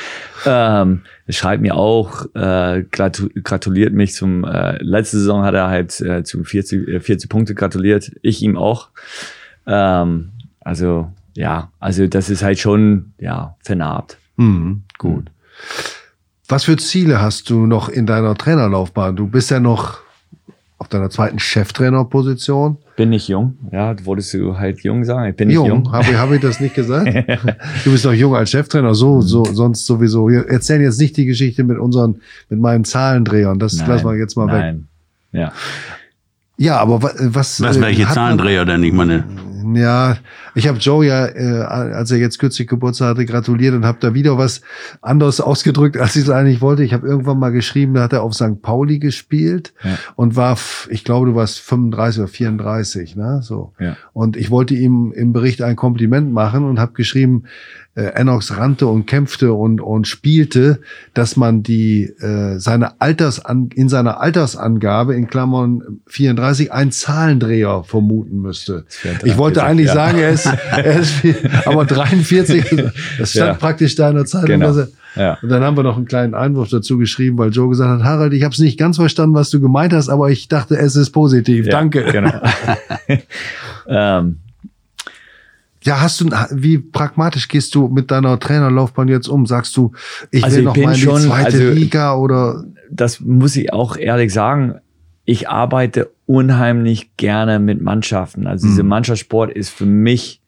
[0.46, 5.68] ähm, er schreibt mir auch, äh, gratu gratuliert mich zum, äh, letzte Saison hat er
[5.68, 8.90] halt äh, zum 40, äh, 40 Punkte gratuliert, ich ihm auch.
[9.66, 10.30] Ähm,
[10.60, 14.18] also ja, also das ist halt schon, ja, vernarbt.
[14.36, 15.30] Mhm, gut.
[16.48, 19.16] Was für Ziele hast du noch in deiner Trainerlaufbahn?
[19.16, 19.98] Du bist ja noch
[20.78, 22.76] auf deiner zweiten Cheftrainerposition.
[22.96, 25.30] Bin nicht jung, ja, wolltest du halt jung sagen?
[25.30, 25.66] Ich bin nicht jung.
[25.66, 27.06] Jung, habe ich, hab ich das nicht gesagt?
[27.84, 30.28] du bist noch jung als Cheftrainer, so, so, sonst sowieso.
[30.28, 32.20] Wir erzählen jetzt nicht die Geschichte mit unseren,
[32.50, 33.58] mit meinen Zahlendrehern.
[33.58, 34.52] Das Nein, lassen wir jetzt mal weg.
[34.52, 34.88] Nein.
[35.32, 35.52] Ja.
[36.56, 37.60] Ja, aber wa- was.
[37.60, 38.82] Was, äh, welche man- Zahlendreher denn?
[38.84, 39.24] Ich meine,
[39.72, 40.16] Ja,
[40.54, 44.14] ich habe Joe ja, äh, als er jetzt kürzlich Geburtstag hatte, gratuliert und habe da
[44.14, 44.60] wieder was
[45.00, 46.84] anderes ausgedrückt, als ich es eigentlich wollte.
[46.84, 48.60] Ich habe irgendwann mal geschrieben, da hat er auf St.
[48.62, 49.96] Pauli gespielt Ja.
[50.16, 50.58] und war,
[50.90, 53.40] ich glaube, du warst 35 oder 34, ne?
[53.42, 53.72] So.
[53.78, 53.96] Ja.
[54.12, 57.44] Und ich wollte ihm im Bericht ein Kompliment machen und habe geschrieben,
[57.96, 60.80] äh, Enox rannte und kämpfte und, und spielte,
[61.14, 68.40] dass man die äh, seine Altersan in seiner Altersangabe in Klammern 34 einen Zahlendreher vermuten
[68.40, 68.84] müsste.
[69.24, 69.94] Ich wollte 43, eigentlich ja.
[69.94, 72.64] sagen, er ist, er ist viel, aber 43,
[73.18, 73.54] das stand Ja.
[73.54, 74.48] praktisch da in der Zeitung.
[74.48, 74.74] Genau.
[74.76, 75.38] er- Ja.
[75.42, 78.32] Und dann haben wir noch einen kleinen Einwurf dazu geschrieben, weil Joe gesagt hat, Harald,
[78.32, 81.10] ich habe es nicht ganz verstanden, was du gemeint hast, aber ich dachte, es ist
[81.10, 81.68] positiv.
[81.68, 82.02] Danke.
[82.10, 82.32] Genau.
[83.86, 84.38] ähm,
[85.84, 89.46] Ja, hast du, wie pragmatisch gehst du mit deiner Trainerlaufbahn jetzt um?
[89.46, 89.92] Sagst du,
[90.30, 92.64] ich Also will ich noch bin mal in die schon- zweite also- Liga oder?
[92.90, 94.76] das muss ich auch ehrlich sagen.
[95.24, 98.46] Ich arbeite unheimlich gerne mit Mannschaften.
[98.46, 100.40] Also dieser Mannschaftssport ist für mich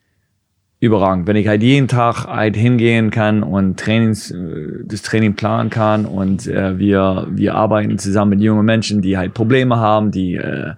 [0.79, 1.27] überragend.
[1.27, 6.05] Wenn ich halt jeden Tag halt hingehen kann und Trainings, äh, das Training planen kann
[6.05, 10.75] und äh, wir, wir arbeiten zusammen mit jungen Menschen, die halt Probleme haben, die äh,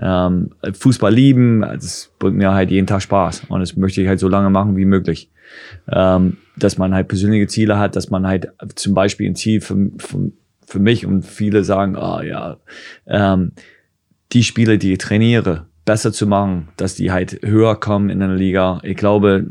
[0.00, 4.20] ähm, Fußball lieben, das bringt mir halt jeden Tag Spaß und das möchte ich halt
[4.20, 5.30] so lange machen wie möglich.
[5.90, 9.90] Ähm, dass man halt persönliche Ziele hat, dass man halt zum Beispiel ein Ziel für,
[9.98, 10.30] für,
[10.64, 12.58] für mich und viele sagen, ah ja,
[13.06, 13.52] ähm,
[14.32, 18.28] die Spiele, die ich trainiere, besser zu machen, dass die halt höher kommen in der
[18.28, 18.78] Liga.
[18.84, 19.44] Ich glaube,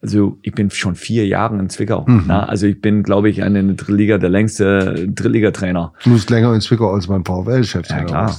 [0.00, 2.06] also ich bin schon vier Jahre in Zwickau.
[2.26, 5.92] Na, also ich bin, glaube ich, in der Drittliga der längste Drittligatrainer.
[6.02, 7.90] Du bist länger in Zwickau als beim VfL-Chef.
[7.90, 8.34] Ja, klar.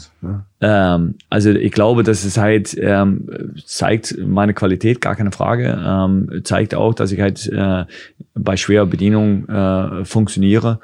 [0.62, 3.30] Ähm, also ich glaube, dass es halt ähm,
[3.63, 5.80] zeigt meine Qualität, gar keine Frage.
[5.80, 7.86] Ähm, zeigt auch, dass ich halt äh,
[8.34, 10.80] bei schwerer Bedienung äh, funktioniere.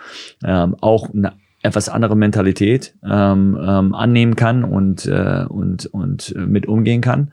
[0.46, 6.68] Ähm, auch eine etwas andere Mentalität ähm, ähm, annehmen kann und, äh, und, und mit
[6.68, 7.32] umgehen kann.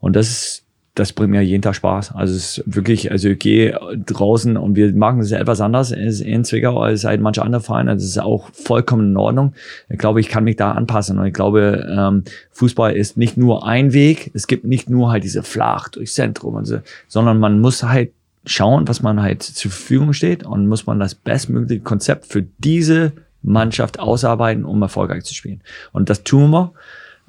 [0.00, 0.62] Und das ist
[0.94, 2.14] das bringt mir jeden Tag Spaß.
[2.14, 6.44] Also es ist wirklich, also ich gehe draußen und wir machen es etwas anders in
[6.44, 7.94] Zwickau als halt manche andere Vereine.
[7.94, 9.54] Das ist auch vollkommen in Ordnung.
[9.88, 13.66] Ich glaube, ich kann mich da anpassen und ich glaube, ähm, Fußball ist nicht nur
[13.66, 14.30] ein Weg.
[14.34, 18.12] Es gibt nicht nur halt diese Flach durchs Zentrum und so, sondern man muss halt
[18.44, 23.12] schauen, was man halt zur Verfügung steht und muss man das bestmögliche Konzept für diese
[23.42, 25.60] Mannschaft ausarbeiten, um erfolgreich zu spielen.
[25.92, 26.72] Und das tun wir.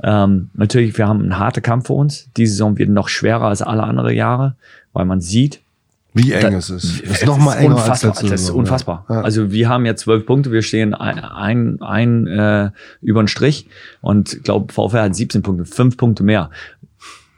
[0.02, 2.30] Ähm, natürlich, wir haben einen harten Kampf vor uns.
[2.36, 4.56] Diese Saison wird noch schwerer als alle anderen Jahre,
[4.92, 5.62] weil man sieht,
[6.16, 7.02] Wie eng Da- es ist.
[7.04, 8.12] Es ist noch mal enger als unfassbar.
[8.12, 9.06] letzte Das ist unfassbar.
[9.10, 9.22] Ja.
[9.22, 12.70] Also wir haben jetzt zwölf Punkte, wir stehen ein, ein, ein äh,
[13.02, 13.68] über den Strich
[14.02, 16.50] und ich glaube, VfR hat 17 Punkte, fünf Punkte mehr.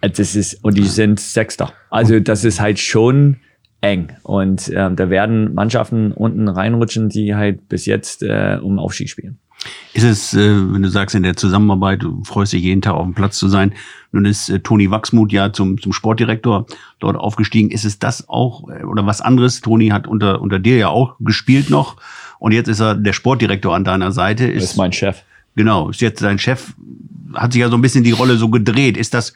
[0.02, 1.72] Das ist, und die sind Sechster.
[1.90, 3.38] Also das ist halt schon
[3.82, 4.12] eng.
[4.24, 9.38] Und ähm, da werden Mannschaften unten reinrutschen, die halt bis jetzt äh, um Aufstieg spielen.
[9.94, 13.06] Ist es, äh, wenn du sagst, in der Zusammenarbeit, du freust dich jeden Tag auf
[13.06, 13.74] dem Platz zu sein.
[14.12, 16.66] Nun ist äh, Toni Wachsmuth ja zum, zum Sportdirektor
[17.00, 17.72] dort aufgestiegen.
[17.72, 19.62] Ist es das auch äh, oder was anderes?
[19.62, 21.98] Toni hat unter, unter dir ja auch gespielt noch.
[22.40, 24.54] Und jetzt ist er der Sportdirektor an deiner Seite.
[24.54, 25.24] Das ist mein Chef.
[25.56, 26.74] Genau, ist jetzt dein Chef,
[27.34, 28.98] hat sich ja so ein bisschen die Rolle so gedreht.
[28.98, 29.34] Ist das,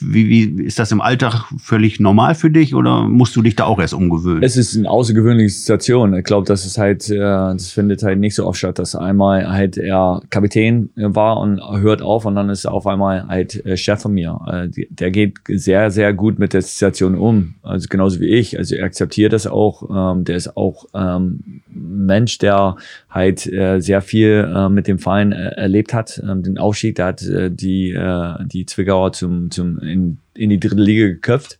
[0.00, 3.64] wie, wie, ist das im Alltag völlig normal für dich oder musst du dich da
[3.64, 4.42] auch erst umgewöhnen?
[4.42, 6.14] Es ist eine außergewöhnliche Situation.
[6.14, 9.48] Ich glaube, das ist halt, äh, das findet halt nicht so oft statt, dass einmal
[9.48, 13.76] halt er Kapitän war und hört auf und dann ist er auf einmal halt äh,
[13.76, 14.38] Chef von mir.
[14.46, 17.54] Äh, der geht sehr, sehr gut mit der Situation um.
[17.62, 18.58] Also genauso wie ich.
[18.58, 20.14] Also er akzeptiert das auch.
[20.14, 22.76] Ähm, der ist auch ähm, Mensch, der
[23.08, 26.22] halt äh, sehr viel äh, mit dem Verein äh, erlebt hat.
[26.22, 30.60] Ähm, den Aufstieg, der hat äh, die, äh, die Zwickauer zum, zum in, in die
[30.60, 31.58] dritte Liga geköpft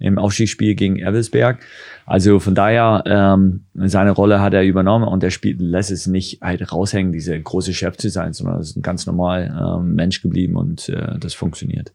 [0.00, 1.58] im Aufstiegsspiel gegen Erwelsberg.
[2.06, 6.40] Also von daher, ähm, seine Rolle hat er übernommen und der spielt, lässt es nicht
[6.40, 10.56] halt raushängen, diese große Chef zu sein, sondern ist ein ganz normal ähm, Mensch geblieben
[10.56, 11.92] und äh, das funktioniert.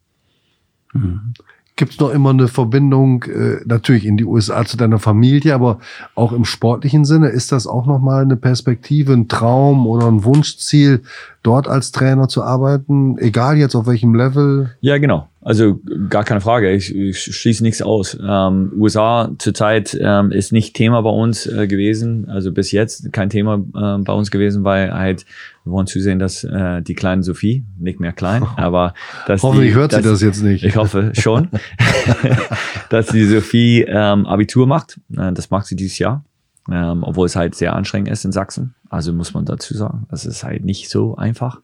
[1.75, 5.79] Gibt es noch immer eine Verbindung, äh, natürlich in die USA zu deiner Familie, aber
[6.13, 7.29] auch im sportlichen Sinne?
[7.29, 11.01] Ist das auch nochmal eine Perspektive, ein Traum oder ein Wunschziel,
[11.41, 13.17] dort als Trainer zu arbeiten?
[13.17, 14.75] Egal jetzt auf welchem Level?
[14.81, 15.29] Ja, genau.
[15.45, 16.71] Also gar keine Frage.
[16.71, 18.17] Ich, ich schließe nichts aus.
[18.25, 22.29] Ähm, USA zurzeit ähm, ist nicht Thema bei uns äh, gewesen.
[22.29, 25.25] Also bis jetzt kein Thema äh, bei uns gewesen, weil halt
[25.65, 28.93] wir wollen zusehen, dass äh, die kleine Sophie, nicht mehr klein, aber
[29.27, 30.63] dass Hoffentlich die, hört sie dass, das jetzt nicht.
[30.63, 31.49] Ich hoffe schon,
[32.89, 34.99] dass die Sophie ähm, Abitur macht.
[35.15, 36.23] Äh, das macht sie dieses Jahr
[36.71, 38.73] ähm, obwohl es halt sehr anstrengend ist in Sachsen.
[38.89, 41.61] Also muss man dazu sagen, das ist halt nicht so einfach.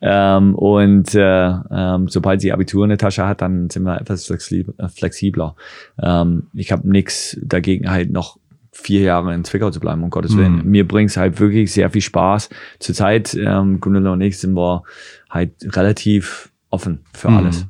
[0.00, 4.30] Ähm, und äh, ähm, sobald sie Abitur in der Tasche hat, dann sind wir etwas
[4.30, 5.56] äh, flexibler.
[6.00, 8.38] Ähm, ich habe nichts dagegen, halt noch
[8.70, 10.64] vier Jahre in Zwickau zu bleiben, um Gottes Willen.
[10.64, 10.70] Mhm.
[10.70, 12.48] Mir bringt es halt wirklich sehr viel Spaß.
[12.78, 14.84] Zurzeit, ähm, Gunilla und ich sind wir
[15.28, 17.36] halt relativ offen für Mhm.
[17.36, 17.66] alles.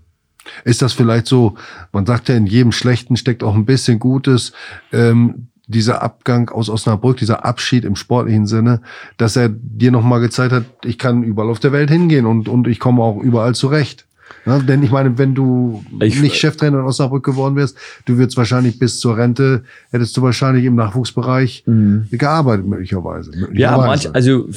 [0.65, 1.57] Ist das vielleicht so,
[1.93, 4.53] man sagt ja, in jedem Schlechten steckt auch ein bisschen Gutes.
[4.93, 8.81] Ähm, dieser Abgang aus Osnabrück, dieser Abschied im sportlichen Sinne,
[9.19, 12.67] dass er dir nochmal gezeigt hat, ich kann überall auf der Welt hingehen und, und
[12.67, 14.07] ich komme auch überall zurecht.
[14.45, 18.37] Ja, denn ich meine, wenn du Ich- nicht Cheftrainer in Osnabrück geworden wärst, du würdest
[18.37, 21.65] wahrscheinlich bis zur Rente, hättest du wahrscheinlich im Nachwuchsbereich
[22.11, 23.31] gearbeitet, möglicherweise.
[23.35, 23.87] Ja, möglicherweise.
[23.87, 24.49] manch, also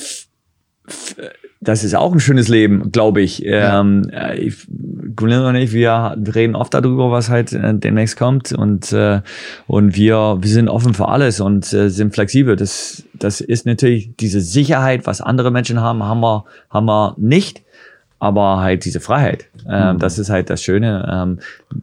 [1.62, 3.44] das ist auch ein schönes Leben, glaube ich.
[3.46, 4.68] Ähm, äh, ich.
[4.68, 9.22] Und ich, wir reden oft darüber, was halt äh, demnächst kommt und äh,
[9.68, 12.56] und wir wir sind offen für alles und äh, sind flexibel.
[12.56, 17.62] Das das ist natürlich diese Sicherheit, was andere Menschen haben, haben wir haben wir nicht.
[18.18, 21.10] Aber halt diese Freiheit, ähm, das ist halt das Schöne.
[21.12, 21.40] Ähm,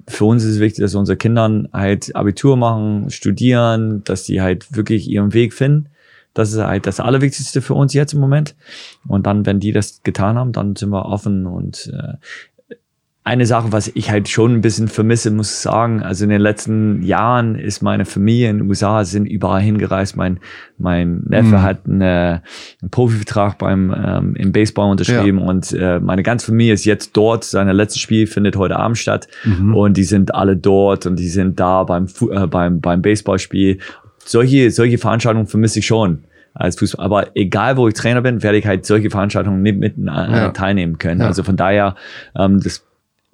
[0.07, 4.77] für uns ist es wichtig, dass unsere Kinder halt Abitur machen, studieren, dass die halt
[4.77, 5.89] wirklich ihren Weg finden.
[6.39, 8.55] Das ist halt das Allerwichtigste für uns jetzt im Moment.
[9.07, 11.47] Und dann, wenn die das getan haben, dann sind wir offen.
[11.47, 12.15] Und äh,
[13.25, 16.41] eine Sache, was ich halt schon ein bisschen vermisse, muss ich sagen, also in den
[16.41, 20.17] letzten Jahren ist meine Familie in den USA, sind überall hingereist.
[20.17, 20.41] Mein,
[20.79, 21.63] mein Neffe Mhm.
[21.63, 22.43] hat eine,
[22.81, 27.45] einen Profivertrag beim ähm, im Baseball unterschrieben und äh, meine ganze Familie ist jetzt dort.
[27.45, 29.75] Sein letztes Spiel findet heute Abend statt Mhm.
[29.75, 33.79] und die sind alle dort und die sind da beim äh, beim beim Baseballspiel.
[34.25, 36.25] Solche solche Veranstaltungen vermisse ich schon
[36.59, 37.05] als Fußball.
[37.05, 40.51] Aber egal, wo ich Trainer bin, werde ich halt solche Veranstaltungen nicht mit äh, Ja.
[40.51, 41.21] teilnehmen können.
[41.21, 41.27] Ja.
[41.29, 41.95] Also von daher,
[42.37, 42.85] ähm, das,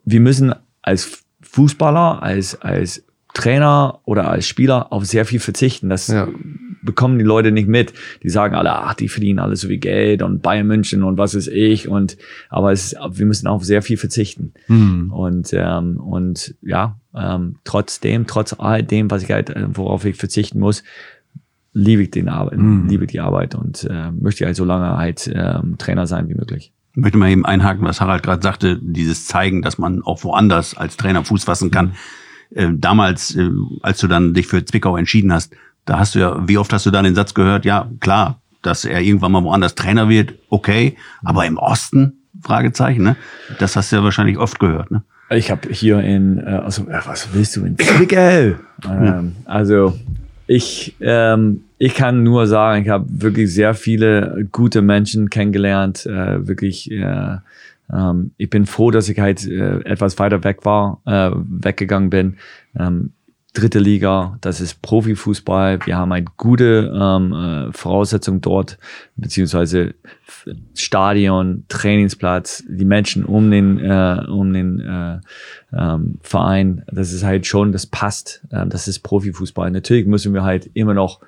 [0.05, 5.89] wir müssen als Fußballer, als als Trainer oder als Spieler auf sehr viel verzichten.
[5.89, 6.29] Das Ja.
[6.83, 7.93] bekommen die Leute nicht mit.
[8.22, 11.35] Die sagen alle, ach, die verdienen alle so viel Geld und Bayern München und was
[11.35, 12.16] ist ich und
[12.51, 14.53] aber es, wir müssen auf sehr viel verzichten.
[14.66, 15.11] Hm.
[15.12, 20.16] Und ähm, und ja, ähm, trotzdem, trotz all dem, was ich halt, äh, worauf ich
[20.16, 20.85] verzichten muss,
[21.75, 22.89] liebe ich den Arbeit, Mhm.
[22.89, 26.72] liebe die Arbeit und äh, möchte halt so lange halt ähm, Trainer sein wie möglich.
[26.93, 30.77] Ich möchte mal eben einhaken, was Harald gerade sagte, dieses Zeigen, dass man auch woanders
[30.77, 31.93] als Trainer Fuß fassen kann.
[32.55, 33.51] Äh, damals, äh,
[33.83, 35.53] als du dann dich für Zwickau entschieden hast,
[35.85, 38.85] da hast du ja, wie oft hast du dann den Satz gehört, ja, klar, dass
[38.85, 42.20] er irgendwann mal woanders Trainer wird, okay, aber im Osten?
[42.43, 43.16] Fragezeichen, ne?
[43.59, 45.03] Das hast du ja wahrscheinlich oft gehört, ne?
[45.31, 48.57] Ich habe hier in, äh, also äh, was willst du in Zwickau?
[48.89, 49.99] ähm, also
[50.47, 56.07] ich, ähm, ich kann nur sagen, ich habe wirklich sehr viele gute Menschen kennengelernt.
[56.07, 57.39] Äh, wirklich, äh,
[57.93, 62.37] ähm, ich bin froh, dass ich halt äh, etwas weiter weg war, äh, weggegangen bin.
[62.79, 63.13] Ähm,
[63.55, 65.79] dritte Liga, das ist Profifußball.
[65.87, 68.79] Wir haben halt gute ähm, äh, Voraussetzungen dort,
[69.17, 69.95] beziehungsweise
[70.75, 75.21] Stadion, Trainingsplatz, die Menschen um den, äh, um den äh,
[75.73, 76.85] ähm, Verein.
[76.91, 78.45] Das ist halt schon, das passt.
[78.51, 79.71] Ähm, das ist Profifußball.
[79.71, 81.21] Natürlich müssen wir halt immer noch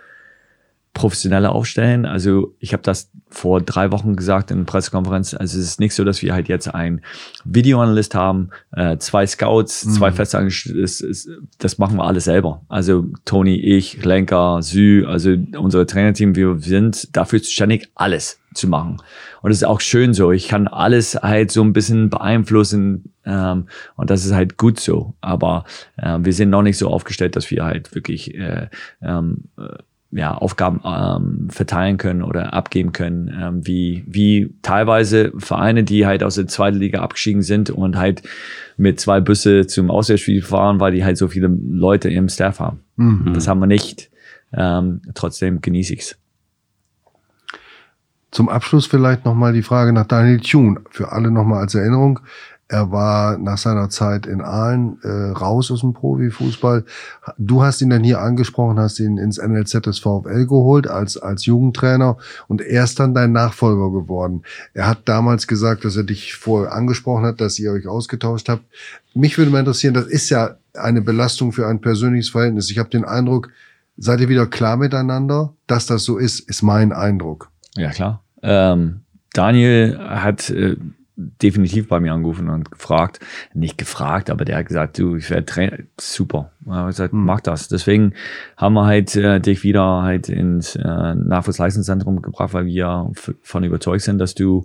[0.96, 2.06] professioneller aufstellen.
[2.06, 5.34] Also ich habe das vor drei Wochen gesagt in der Pressekonferenz.
[5.34, 7.02] Also es ist nicht so, dass wir halt jetzt einen
[7.44, 10.80] Videoanalyst haben, äh, zwei Scouts, zwei Festangestellte.
[10.80, 11.28] Es- es-
[11.58, 12.62] Das machen wir alles selber.
[12.68, 18.96] Also Toni, ich, Lenker, Sü, also unser Trainerteam, wir sind dafür zuständig, alles zu machen.
[19.42, 20.32] Und das ist auch schön so.
[20.32, 23.66] Ich kann alles halt so ein bisschen beeinflussen ähm,
[23.96, 25.14] und das ist halt gut so.
[25.20, 25.64] Aber
[25.98, 28.68] äh, wir sind noch nicht so aufgestellt, dass wir halt wirklich äh,
[29.02, 29.62] ähm, äh,
[30.12, 36.22] ja, Aufgaben ähm, verteilen können oder abgeben können, ähm, wie, wie teilweise Vereine, die halt
[36.22, 38.22] aus der zweiten Liga abgestiegen sind und halt
[38.76, 42.80] mit zwei Busse zum Auswärtsspiel fahren, weil die halt so viele Leute im Staff haben.
[42.96, 43.32] Mhm.
[43.34, 44.10] Das haben wir nicht.
[44.52, 46.16] Ähm, trotzdem genieße ich's.
[48.30, 50.80] Zum Abschluss vielleicht nochmal die Frage nach Daniel Thune.
[50.90, 52.20] Für alle nochmal als Erinnerung.
[52.68, 56.84] Er war nach seiner Zeit in Aalen äh, raus aus dem Profifußball.
[57.38, 61.46] Du hast ihn dann hier angesprochen, hast ihn ins NLZ des VfL geholt als, als
[61.46, 62.16] Jugendtrainer
[62.48, 64.42] und er ist dann dein Nachfolger geworden.
[64.74, 68.64] Er hat damals gesagt, dass er dich vorher angesprochen hat, dass ihr euch ausgetauscht habt.
[69.14, 72.70] Mich würde mal interessieren, das ist ja eine Belastung für ein persönliches Verhältnis.
[72.70, 73.50] Ich habe den Eindruck,
[73.96, 75.54] seid ihr wieder klar miteinander?
[75.68, 77.48] Dass das so ist, ist mein Eindruck.
[77.76, 78.22] Ja, klar.
[78.42, 79.02] Ähm,
[79.32, 80.76] Daniel hat, äh,
[81.16, 83.20] definitiv bei mir angerufen und gefragt,
[83.54, 86.52] nicht gefragt, aber der hat gesagt, du, ich werde Trainer, super.
[86.66, 87.68] Er hat gesagt, mach das.
[87.68, 88.12] Deswegen
[88.56, 93.10] haben wir halt äh, dich wieder halt ins äh, Nachwuchsleistungszentrum gebracht, weil wir
[93.42, 94.64] von überzeugt sind, dass du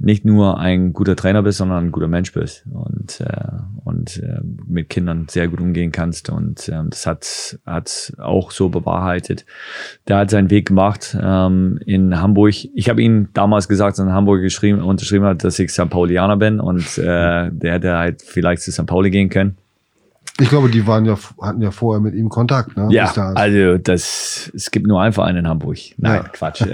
[0.00, 3.48] nicht nur ein guter Trainer bist, sondern ein guter Mensch bist und, äh,
[3.84, 6.30] und äh, mit Kindern sehr gut umgehen kannst.
[6.30, 9.44] Und ähm, das hat, hat auch so bewahrheitet.
[10.08, 12.54] Der hat seinen Weg gemacht ähm, in Hamburg.
[12.74, 15.90] Ich habe ihm damals gesagt, dass er in Hamburg geschrieben, unterschrieben hat, dass ich St.
[15.90, 18.86] Paulianer bin und äh, der hätte halt vielleicht zu St.
[18.86, 19.58] Pauli gehen können.
[20.40, 22.88] Ich glaube, die waren ja, hatten ja vorher mit ihm Kontakt, ne?
[22.90, 25.76] Ja, also das, es gibt nur einen Verein in Hamburg.
[25.98, 26.28] Nein, Ja.
[26.28, 26.64] Quatsch.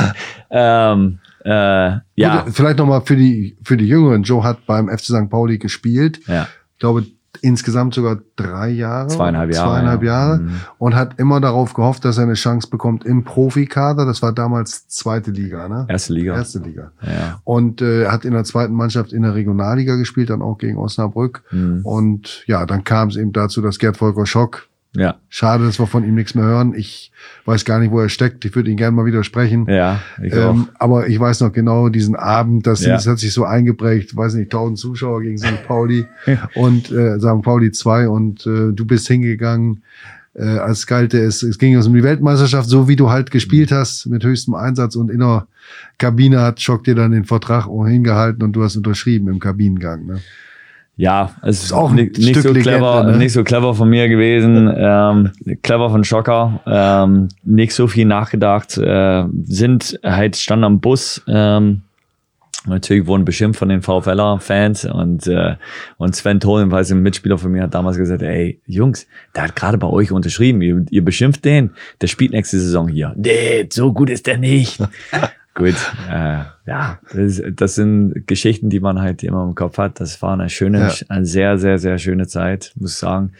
[0.50, 4.22] ähm, äh, ja, Gut, vielleicht nochmal für die, für die Jüngeren.
[4.22, 5.30] Joe hat beim FC St.
[5.30, 6.20] Pauli gespielt.
[6.26, 6.48] ja.
[6.72, 7.06] Ich glaube,
[7.40, 9.08] insgesamt sogar drei Jahre.
[9.08, 10.08] Zweieinhalb Jahre, Zweieinhalb ja.
[10.08, 10.38] Jahre.
[10.40, 10.60] Mhm.
[10.78, 14.06] Und hat immer darauf gehofft, dass er eine Chance bekommt im Profikader.
[14.06, 15.86] Das war damals zweite Liga, ne?
[15.88, 16.34] Erste Liga.
[16.34, 16.92] Erste Liga.
[17.02, 17.40] Ja.
[17.44, 21.42] Und äh, hat in der zweiten Mannschaft in der Regionalliga gespielt, dann auch gegen Osnabrück.
[21.50, 21.80] Mhm.
[21.84, 25.16] Und ja, dann kam es eben dazu, dass Gerd Volker Schock, Ja.
[25.28, 26.72] schade, dass wir von ihm nichts mehr hören.
[26.76, 27.10] Ich
[27.46, 28.44] weiß gar nicht, wo er steckt.
[28.44, 29.66] Ich würde ihn gerne mal wieder sprechen.
[29.68, 30.54] Ja, ich auch.
[30.54, 32.92] Ähm, aber ich weiß noch genau diesen Abend, das, Ja.
[32.94, 35.62] das hat sich so eingeprägt, weiß nicht, 1000 Zuschauer gegen St.
[35.66, 36.06] Pauli
[36.54, 37.42] und äh, St.
[37.42, 39.82] Pauli 2 und äh, du bist hingegangen,
[40.34, 44.06] äh, als galte es, es ging um die Weltmeisterschaft, so wie du halt gespielt hast,
[44.06, 45.46] mit höchstem Einsatz und in der
[45.98, 50.06] Kabine hat Schock dir dann den Vertrag auch hingehalten und du hast unterschrieben im Kabinengang.
[50.06, 50.20] Ne?
[50.96, 53.16] Ja, es ist auch nicht, nicht so Legende, clever, ne?
[53.16, 54.72] nicht so clever von mir gewesen.
[54.76, 55.32] ähm,
[55.62, 56.60] clever von Schocker.
[56.66, 58.78] Ähm, nicht so viel nachgedacht.
[58.78, 61.22] Äh, sind halt stand am Bus.
[61.26, 61.82] Ähm,
[62.66, 65.56] Natürlich wurden beschimpft von den VfLer-Fans und, äh,
[65.98, 69.56] und Sven Tolen, weil ein Mitspieler von mir hat damals gesagt, ey, Jungs, der hat
[69.56, 73.12] gerade bei euch unterschrieben, ihr, ihr beschimpft den, der spielt nächste Saison hier.
[73.16, 74.78] Nee, so gut ist der nicht.
[75.56, 75.76] Gut,
[76.10, 80.00] äh, ja, das, das sind Geschichten, die man halt immer im Kopf hat.
[80.00, 80.92] Das war eine schöne, Ja.
[81.08, 83.30] eine sehr, sehr, sehr schöne Zeit, muss ich sagen.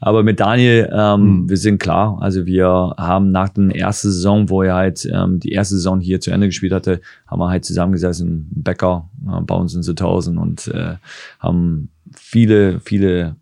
[0.00, 2.18] Aber mit Daniel, ähm, wir sind klar.
[2.20, 6.20] Also wir haben nach der ersten Saison, wo er halt ähm, die erste Saison hier
[6.20, 10.68] zu Ende gespielt hatte, haben wir halt zusammengesessen, Bäcker äh, bei uns in Südhausen und
[10.68, 10.94] äh,
[11.40, 13.34] haben viele, viele,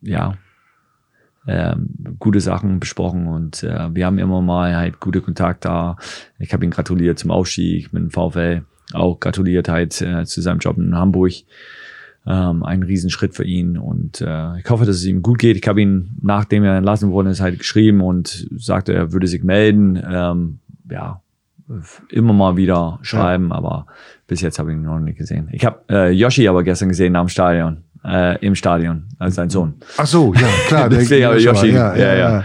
[0.00, 0.38] ja,
[1.46, 1.88] ähm,
[2.18, 5.96] gute Sachen besprochen und äh, wir haben immer mal halt gute Kontakt da.
[6.38, 10.58] Ich habe ihn gratuliert zum Aufstieg mit dem VfL, auch gratuliert halt äh, zu seinem
[10.58, 11.32] Job in Hamburg.
[12.26, 15.58] Ähm, ein Riesenschritt für ihn und äh, ich hoffe, dass es ihm gut geht.
[15.58, 19.44] Ich habe ihn, nachdem er entlassen worden ist, halt geschrieben und sagte, er würde sich
[19.44, 20.02] melden.
[20.10, 21.20] Ähm, ja,
[22.10, 23.86] immer mal wieder schreiben, aber
[24.26, 25.48] bis jetzt habe ich ihn noch nicht gesehen.
[25.52, 29.74] Ich habe äh, Yoshi aber gestern gesehen am Stadion, äh, im Stadion, als sein Sohn.
[29.96, 30.88] Ach so, ja, klar.
[30.88, 32.44] der- Deswegen habe ich Yoshi, ja, ja, ja.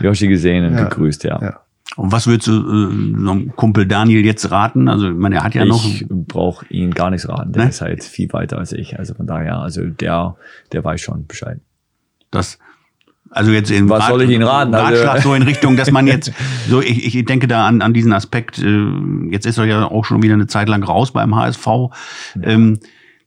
[0.00, 0.84] Yoshi gesehen und Ja.
[0.88, 1.38] gegrüßt, ja.
[1.40, 1.60] Ja.
[1.96, 4.88] Und was würdest du äh, so einem Kumpel Daniel jetzt raten?
[4.88, 5.84] Also, ich meine, er hat ja noch.
[5.84, 7.52] ich brauche ihn gar nichts raten.
[7.52, 7.70] Der Ne?
[7.70, 8.98] ist halt viel weiter als ich.
[8.98, 10.36] Also von daher, also der,
[10.72, 11.58] der weiß schon Bescheid.
[12.30, 12.58] Das,
[13.30, 14.74] also jetzt in Was soll ich Ihnen raten?
[14.74, 16.30] Also- Ratschlag so in Richtung, dass man jetzt,
[16.68, 18.86] so ich, ich denke da an, an diesen Aspekt, äh,
[19.30, 21.66] jetzt ist er ja auch schon wieder eine Zeit lang raus beim HSV,
[22.42, 22.78] ähm,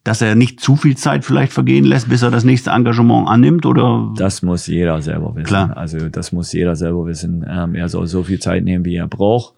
[0.03, 3.65] dass er nicht zu viel Zeit vielleicht vergehen lässt, bis er das nächste Engagement annimmt
[3.65, 4.11] oder?
[4.17, 5.45] Das muss jeder selber wissen.
[5.45, 5.77] Klar.
[5.77, 7.45] Also das muss jeder selber wissen.
[7.47, 9.53] Ähm, er soll so viel Zeit nehmen, wie er braucht.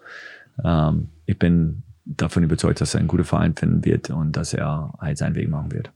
[0.62, 4.92] Ähm, ich bin davon überzeugt, dass er einen guten Verein finden wird und dass er
[5.00, 5.90] halt seinen Weg machen wird.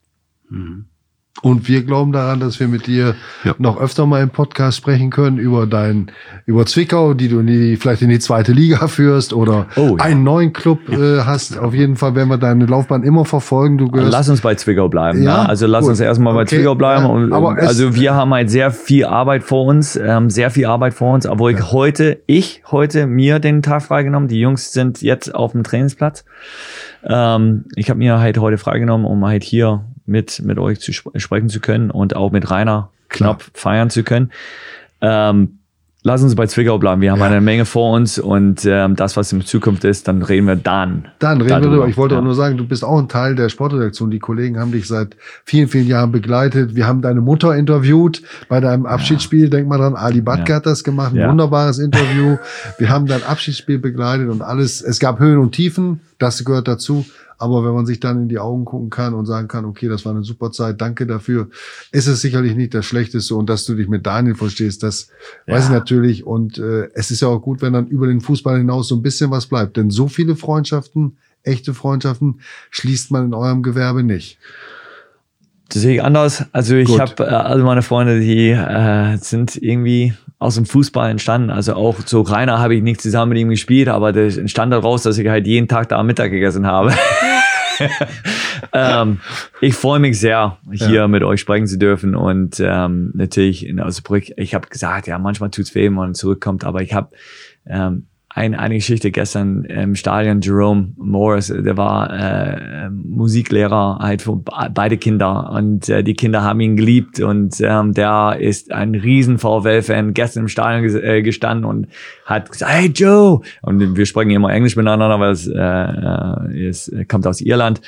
[1.42, 3.14] Und wir glauben daran, dass wir mit dir
[3.44, 3.54] Ja.
[3.58, 6.10] noch öfter mal im Podcast sprechen können über dein,
[6.46, 10.04] über Zwickau, die du in die, vielleicht in die zweite Liga führst oder Oh, ja.
[10.04, 11.56] einen neuen Club äh, hast.
[11.58, 13.78] Auf jeden Fall werden wir deine Laufbahn immer verfolgen.
[13.78, 14.12] Du gehörst.
[14.12, 15.22] Lass uns bei Zwickau bleiben.
[15.22, 15.48] Ja, ne?
[15.48, 15.90] Also lass gut.
[15.90, 17.04] uns erstmal bei Okay, Zwickau bleiben.
[17.04, 20.94] ja, Und, also wir haben halt sehr viel Arbeit vor uns, ähm, sehr viel Arbeit
[20.94, 24.28] vor uns, obwohl ich heute, ich heute mir den Tag freigenommen.
[24.28, 26.24] Die Jungs sind jetzt auf dem Trainingsplatz.
[27.04, 31.12] Ähm, ich habe mir halt heute freigenommen, um halt hier mit, mit euch zu sp
[31.16, 34.30] sprechen zu können und auch mit Rainer Knopf feiern zu können.
[35.00, 35.58] Ähm,
[36.02, 37.00] lass uns bei Zwickau bleiben.
[37.00, 40.46] Wir haben eine Menge vor uns und ähm, das, was in Zukunft ist, dann reden
[40.46, 41.08] wir dann.
[41.18, 41.70] Dann reden wir darüber.
[41.76, 41.88] drüber.
[41.88, 42.20] Ich wollte Ja.
[42.20, 44.10] auch nur sagen, du bist auch ein Teil der Sportredaktion.
[44.10, 46.74] Die Kollegen haben dich seit vielen, vielen Jahren begleitet.
[46.74, 49.50] Wir haben deine Mutter interviewt bei deinem Abschiedsspiel.
[49.50, 50.56] Denk mal dran, Ali Badke Ja.
[50.56, 51.12] hat das gemacht.
[51.12, 51.30] Ein Ja.
[51.30, 52.36] wunderbares Interview.
[52.78, 54.80] Wir haben dein Abschiedsspiel begleitet und alles.
[54.82, 56.00] Es gab Höhen und Tiefen.
[56.18, 57.04] Das gehört dazu.
[57.38, 60.04] Aber wenn man sich dann in die Augen gucken kann und sagen kann, okay, das
[60.04, 61.48] war eine super Zeit, danke dafür,
[61.92, 63.34] ist es sicherlich nicht das Schlechteste.
[63.36, 65.08] Und dass du dich mit Daniel verstehst, das
[65.46, 65.76] weiß ich Ja.
[65.76, 66.26] natürlich.
[66.26, 69.02] Und äh, es ist ja auch gut, wenn dann über den Fußball hinaus so ein
[69.02, 69.76] bisschen was bleibt.
[69.76, 74.38] Denn so viele Freundschaften, echte Freundschaften, schließt man in eurem Gewerbe nicht.
[75.70, 76.46] Das sehe ich anders.
[76.52, 81.50] Also ich habe äh, alle meine Freunde, die äh, sind irgendwie aus dem Fußball entstanden.
[81.50, 85.02] Also auch so Rainer habe ich nicht zusammen mit ihm gespielt, aber das entstand daraus,
[85.02, 86.94] dass ich halt jeden Tag da am Mittag gegessen habe.
[88.72, 89.20] ähm,
[89.60, 91.08] ich freue mich sehr, hier ja.
[91.08, 92.14] mit euch sprechen zu dürfen.
[92.14, 96.64] Und ähm, natürlich in Osnabrück, ich habe gesagt, ja, manchmal tut's weh, wenn man zurückkommt,
[96.64, 97.10] aber ich habe
[97.66, 98.06] ähm,
[98.38, 104.96] ein, eine Geschichte gestern im Stadion, Jerome Morris, der war äh, Musiklehrer halt für beide
[104.96, 110.14] Kinder und äh, die Kinder haben ihn geliebt und ähm, der ist ein riesen VfL-Fan,
[110.14, 111.88] gestern im Stadion äh, gestanden und
[112.26, 113.40] hat gesagt, hey Joe!
[113.62, 117.80] Und wir sprechen immer Englisch miteinander, weil es, äh, äh es kommt aus Irland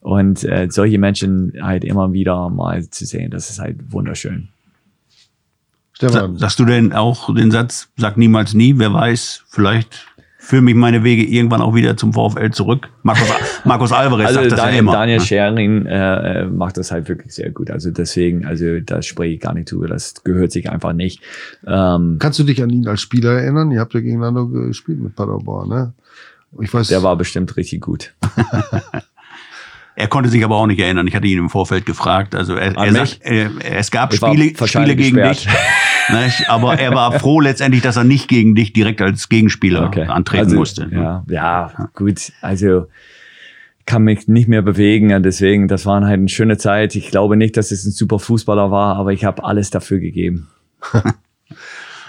[0.00, 4.48] und äh, solche Menschen halt immer wieder mal zu sehen, das ist halt wunderschön.
[5.98, 6.36] Stefan.
[6.36, 10.06] Sagst du denn auch den Satz, sag niemals nie, wer weiß, vielleicht
[10.38, 12.88] führen mich meine Wege irgendwann auch wieder zum VfL zurück.
[13.02, 13.26] Markus,
[13.64, 14.92] Markus Alvarez also sagt das Daniel, ja immer.
[14.92, 17.68] Daniel Schering äh, macht das halt wirklich sehr gut.
[17.70, 19.88] Also deswegen, also da spreche ich gar nicht drüber.
[19.88, 21.20] Das gehört sich einfach nicht.
[21.66, 23.72] Ähm, Kannst du dich an ihn als Spieler erinnern?
[23.72, 25.92] Ihr habt ja gegeneinander gespielt mit Paderborn, ne?
[26.60, 26.86] Ich weiß.
[26.88, 28.14] Der war bestimmt richtig gut.
[29.98, 31.08] Er konnte sich aber auch nicht erinnern.
[31.08, 32.36] Ich hatte ihn im Vorfeld gefragt.
[32.36, 35.48] Also er, er sagt, er, es gab ich Spiele, Spiele gegen dich.
[36.08, 36.48] Nicht?
[36.48, 40.06] Aber er war froh letztendlich, dass er nicht gegen dich direkt als Gegenspieler okay.
[40.06, 40.88] antreten also, musste.
[40.90, 42.32] Ja, ja, gut.
[42.40, 42.86] Also
[43.84, 45.22] kann mich nicht mehr bewegen.
[45.22, 46.94] Deswegen, das war halt eine schöne Zeit.
[46.94, 50.48] Ich glaube nicht, dass es ein super Fußballer war, aber ich habe alles dafür gegeben.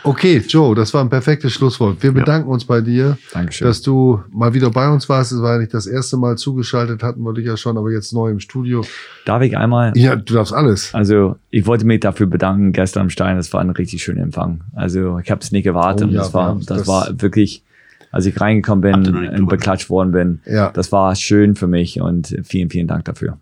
[0.03, 2.01] Okay, Joe, das war ein perfektes Schlusswort.
[2.01, 2.53] Wir bedanken ja.
[2.53, 3.67] uns bei dir, Dankeschön.
[3.67, 5.31] dass du mal wieder bei uns warst.
[5.31, 8.13] Es war ja nicht das erste Mal zugeschaltet, hatten wir dich ja schon, aber jetzt
[8.13, 8.83] neu im Studio.
[9.25, 9.91] Darf ich einmal?
[9.95, 10.93] Ja, du darfst alles.
[10.93, 13.35] Also ich wollte mich dafür bedanken gestern am Stein.
[13.35, 14.61] Das war ein richtig schöner Empfang.
[14.73, 16.07] Also ich habe es nicht gewartet.
[16.09, 17.63] Oh, ja, das war, das, das war wirklich,
[18.11, 20.39] als ich reingekommen bin und beklatscht worden bin.
[20.45, 20.71] Ja.
[20.71, 23.37] Das war schön für mich und vielen, vielen Dank dafür.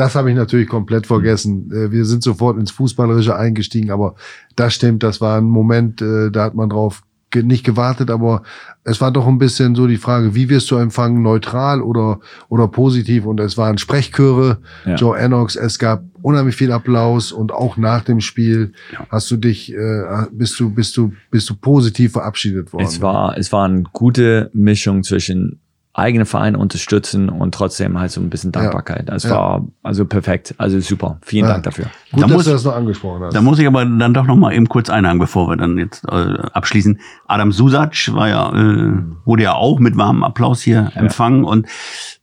[0.00, 1.70] Das habe ich natürlich komplett vergessen.
[1.70, 4.14] Äh, wir sind sofort ins Fußballerische eingestiegen, aber
[4.56, 7.02] das stimmt, das war ein Moment, äh, da hat man drauf
[7.34, 8.42] nicht gewartet, aber
[8.82, 12.66] es war doch ein bisschen so die Frage, wie wirst du empfangen, neutral oder, oder
[12.66, 13.26] positiv?
[13.26, 14.94] Und es waren Sprechchöre, ja.
[14.94, 19.06] Joe Ennox, es gab unheimlich viel Applaus und auch nach dem Spiel ja.
[19.10, 22.86] hast du dich, äh, bist du, bist du, bist du positiv verabschiedet worden.
[22.86, 25.60] Es war, es war eine gute Mischung zwischen
[25.92, 29.08] eigene Vereine unterstützen und trotzdem halt so ein bisschen Dankbarkeit.
[29.08, 29.30] Das ja.
[29.30, 31.18] war also perfekt, also super.
[31.22, 31.52] Vielen ja.
[31.52, 31.86] Dank dafür.
[32.12, 33.34] Gut, da dass muss, du das noch angesprochen hast.
[33.34, 36.04] Da muss ich aber dann doch noch mal eben kurz einhaken, bevor wir dann jetzt
[36.08, 37.00] äh, abschließen.
[37.26, 41.00] Adam Susac war ja, äh, wurde ja auch mit warmem Applaus hier ja.
[41.00, 41.66] empfangen und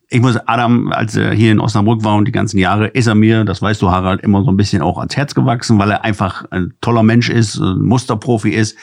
[0.09, 3.15] ich muss Adam, als er hier in Osnabrück war und die ganzen Jahre, ist er
[3.15, 6.05] mir, das weißt du, Harald, immer so ein bisschen auch ans Herz gewachsen, weil er
[6.05, 8.77] einfach ein toller Mensch ist, ein Musterprofi ist.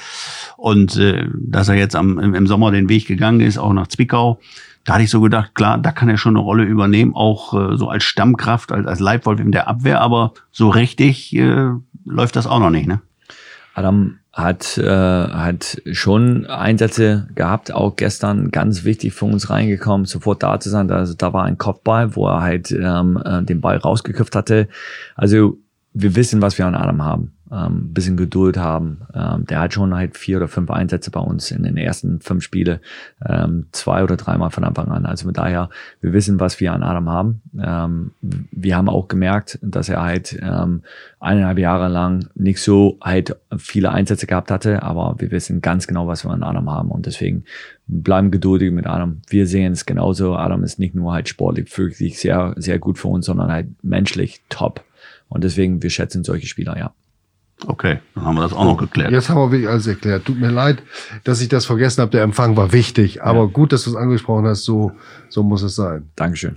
[0.58, 4.38] Und äh, dass er jetzt am, im Sommer den Weg gegangen ist, auch nach Zwickau,
[4.84, 7.76] da hatte ich so gedacht, klar, da kann er schon eine Rolle übernehmen, auch äh,
[7.76, 11.70] so als Stammkraft, als, als Leibwolf in der Abwehr, aber so richtig äh,
[12.04, 13.00] läuft das auch noch nicht, ne?
[13.74, 20.42] Adam hat, äh, hat schon Einsätze gehabt, auch gestern ganz wichtig für uns reingekommen, sofort
[20.42, 20.90] da zu sein.
[20.90, 24.68] Also da war ein Kopfball, wo er halt ähm, äh, den Ball rausgeköpft hatte.
[25.14, 25.58] Also
[25.92, 29.02] wir wissen, was wir an Adam haben ähm, bisschen Geduld haben.
[29.14, 32.42] Ähm, der hat schon halt vier oder fünf Einsätze bei uns in den ersten fünf
[32.42, 32.80] Spiele,
[33.24, 35.06] ähm, zwei oder dreimal von Anfang an.
[35.06, 37.42] Also mit daher, wir wissen, was wir an Adam haben.
[37.62, 40.82] Ähm, wir haben auch gemerkt, dass er halt ähm,
[41.20, 46.08] eineinhalb Jahre lang nicht so halt viele Einsätze gehabt hatte, aber wir wissen ganz genau,
[46.08, 47.44] was wir an Adam haben und deswegen
[47.86, 49.20] bleiben geduldig mit Adam.
[49.28, 50.36] Wir sehen es genauso.
[50.36, 54.42] Adam ist nicht nur halt sportlich wirklich sehr, sehr gut für uns, sondern halt menschlich
[54.48, 54.82] top.
[55.28, 56.92] Und deswegen, wir schätzen solche Spieler, ja.
[57.66, 59.10] Okay, dann haben wir das auch noch geklärt.
[59.10, 60.24] Jetzt haben wir wirklich alles erklärt.
[60.24, 60.82] Tut mir leid,
[61.22, 62.10] dass ich das vergessen habe.
[62.10, 63.44] Der Empfang war wichtig, aber ja.
[63.46, 64.64] gut, dass du es angesprochen hast.
[64.64, 64.92] So,
[65.28, 66.10] so muss es sein.
[66.16, 66.56] Dankeschön.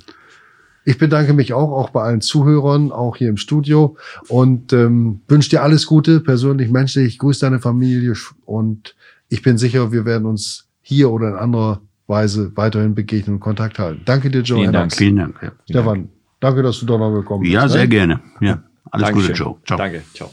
[0.85, 3.97] Ich bedanke mich auch, auch bei allen Zuhörern, auch hier im Studio
[4.29, 7.07] und ähm, wünsche dir alles Gute, persönlich, menschlich.
[7.07, 8.13] Ich grüße deine Familie
[8.45, 8.95] und
[9.27, 13.79] ich bin sicher, wir werden uns hier oder in anderer Weise weiterhin begegnen und Kontakt
[13.79, 14.01] halten.
[14.05, 14.59] Danke dir, Joe.
[14.59, 14.95] Vielen Dank.
[14.95, 15.35] Vielen Dank.
[15.41, 15.51] Ja.
[15.69, 17.53] Stefan, danke, dass du da noch gekommen bist.
[17.53, 17.89] Ja, sehr ne?
[17.89, 18.19] gerne.
[18.39, 19.33] Ja, alles Dankeschön.
[19.33, 19.55] Gute, Joe.
[19.65, 19.77] Ciao.
[19.77, 20.03] Danke.
[20.13, 20.31] Ciao.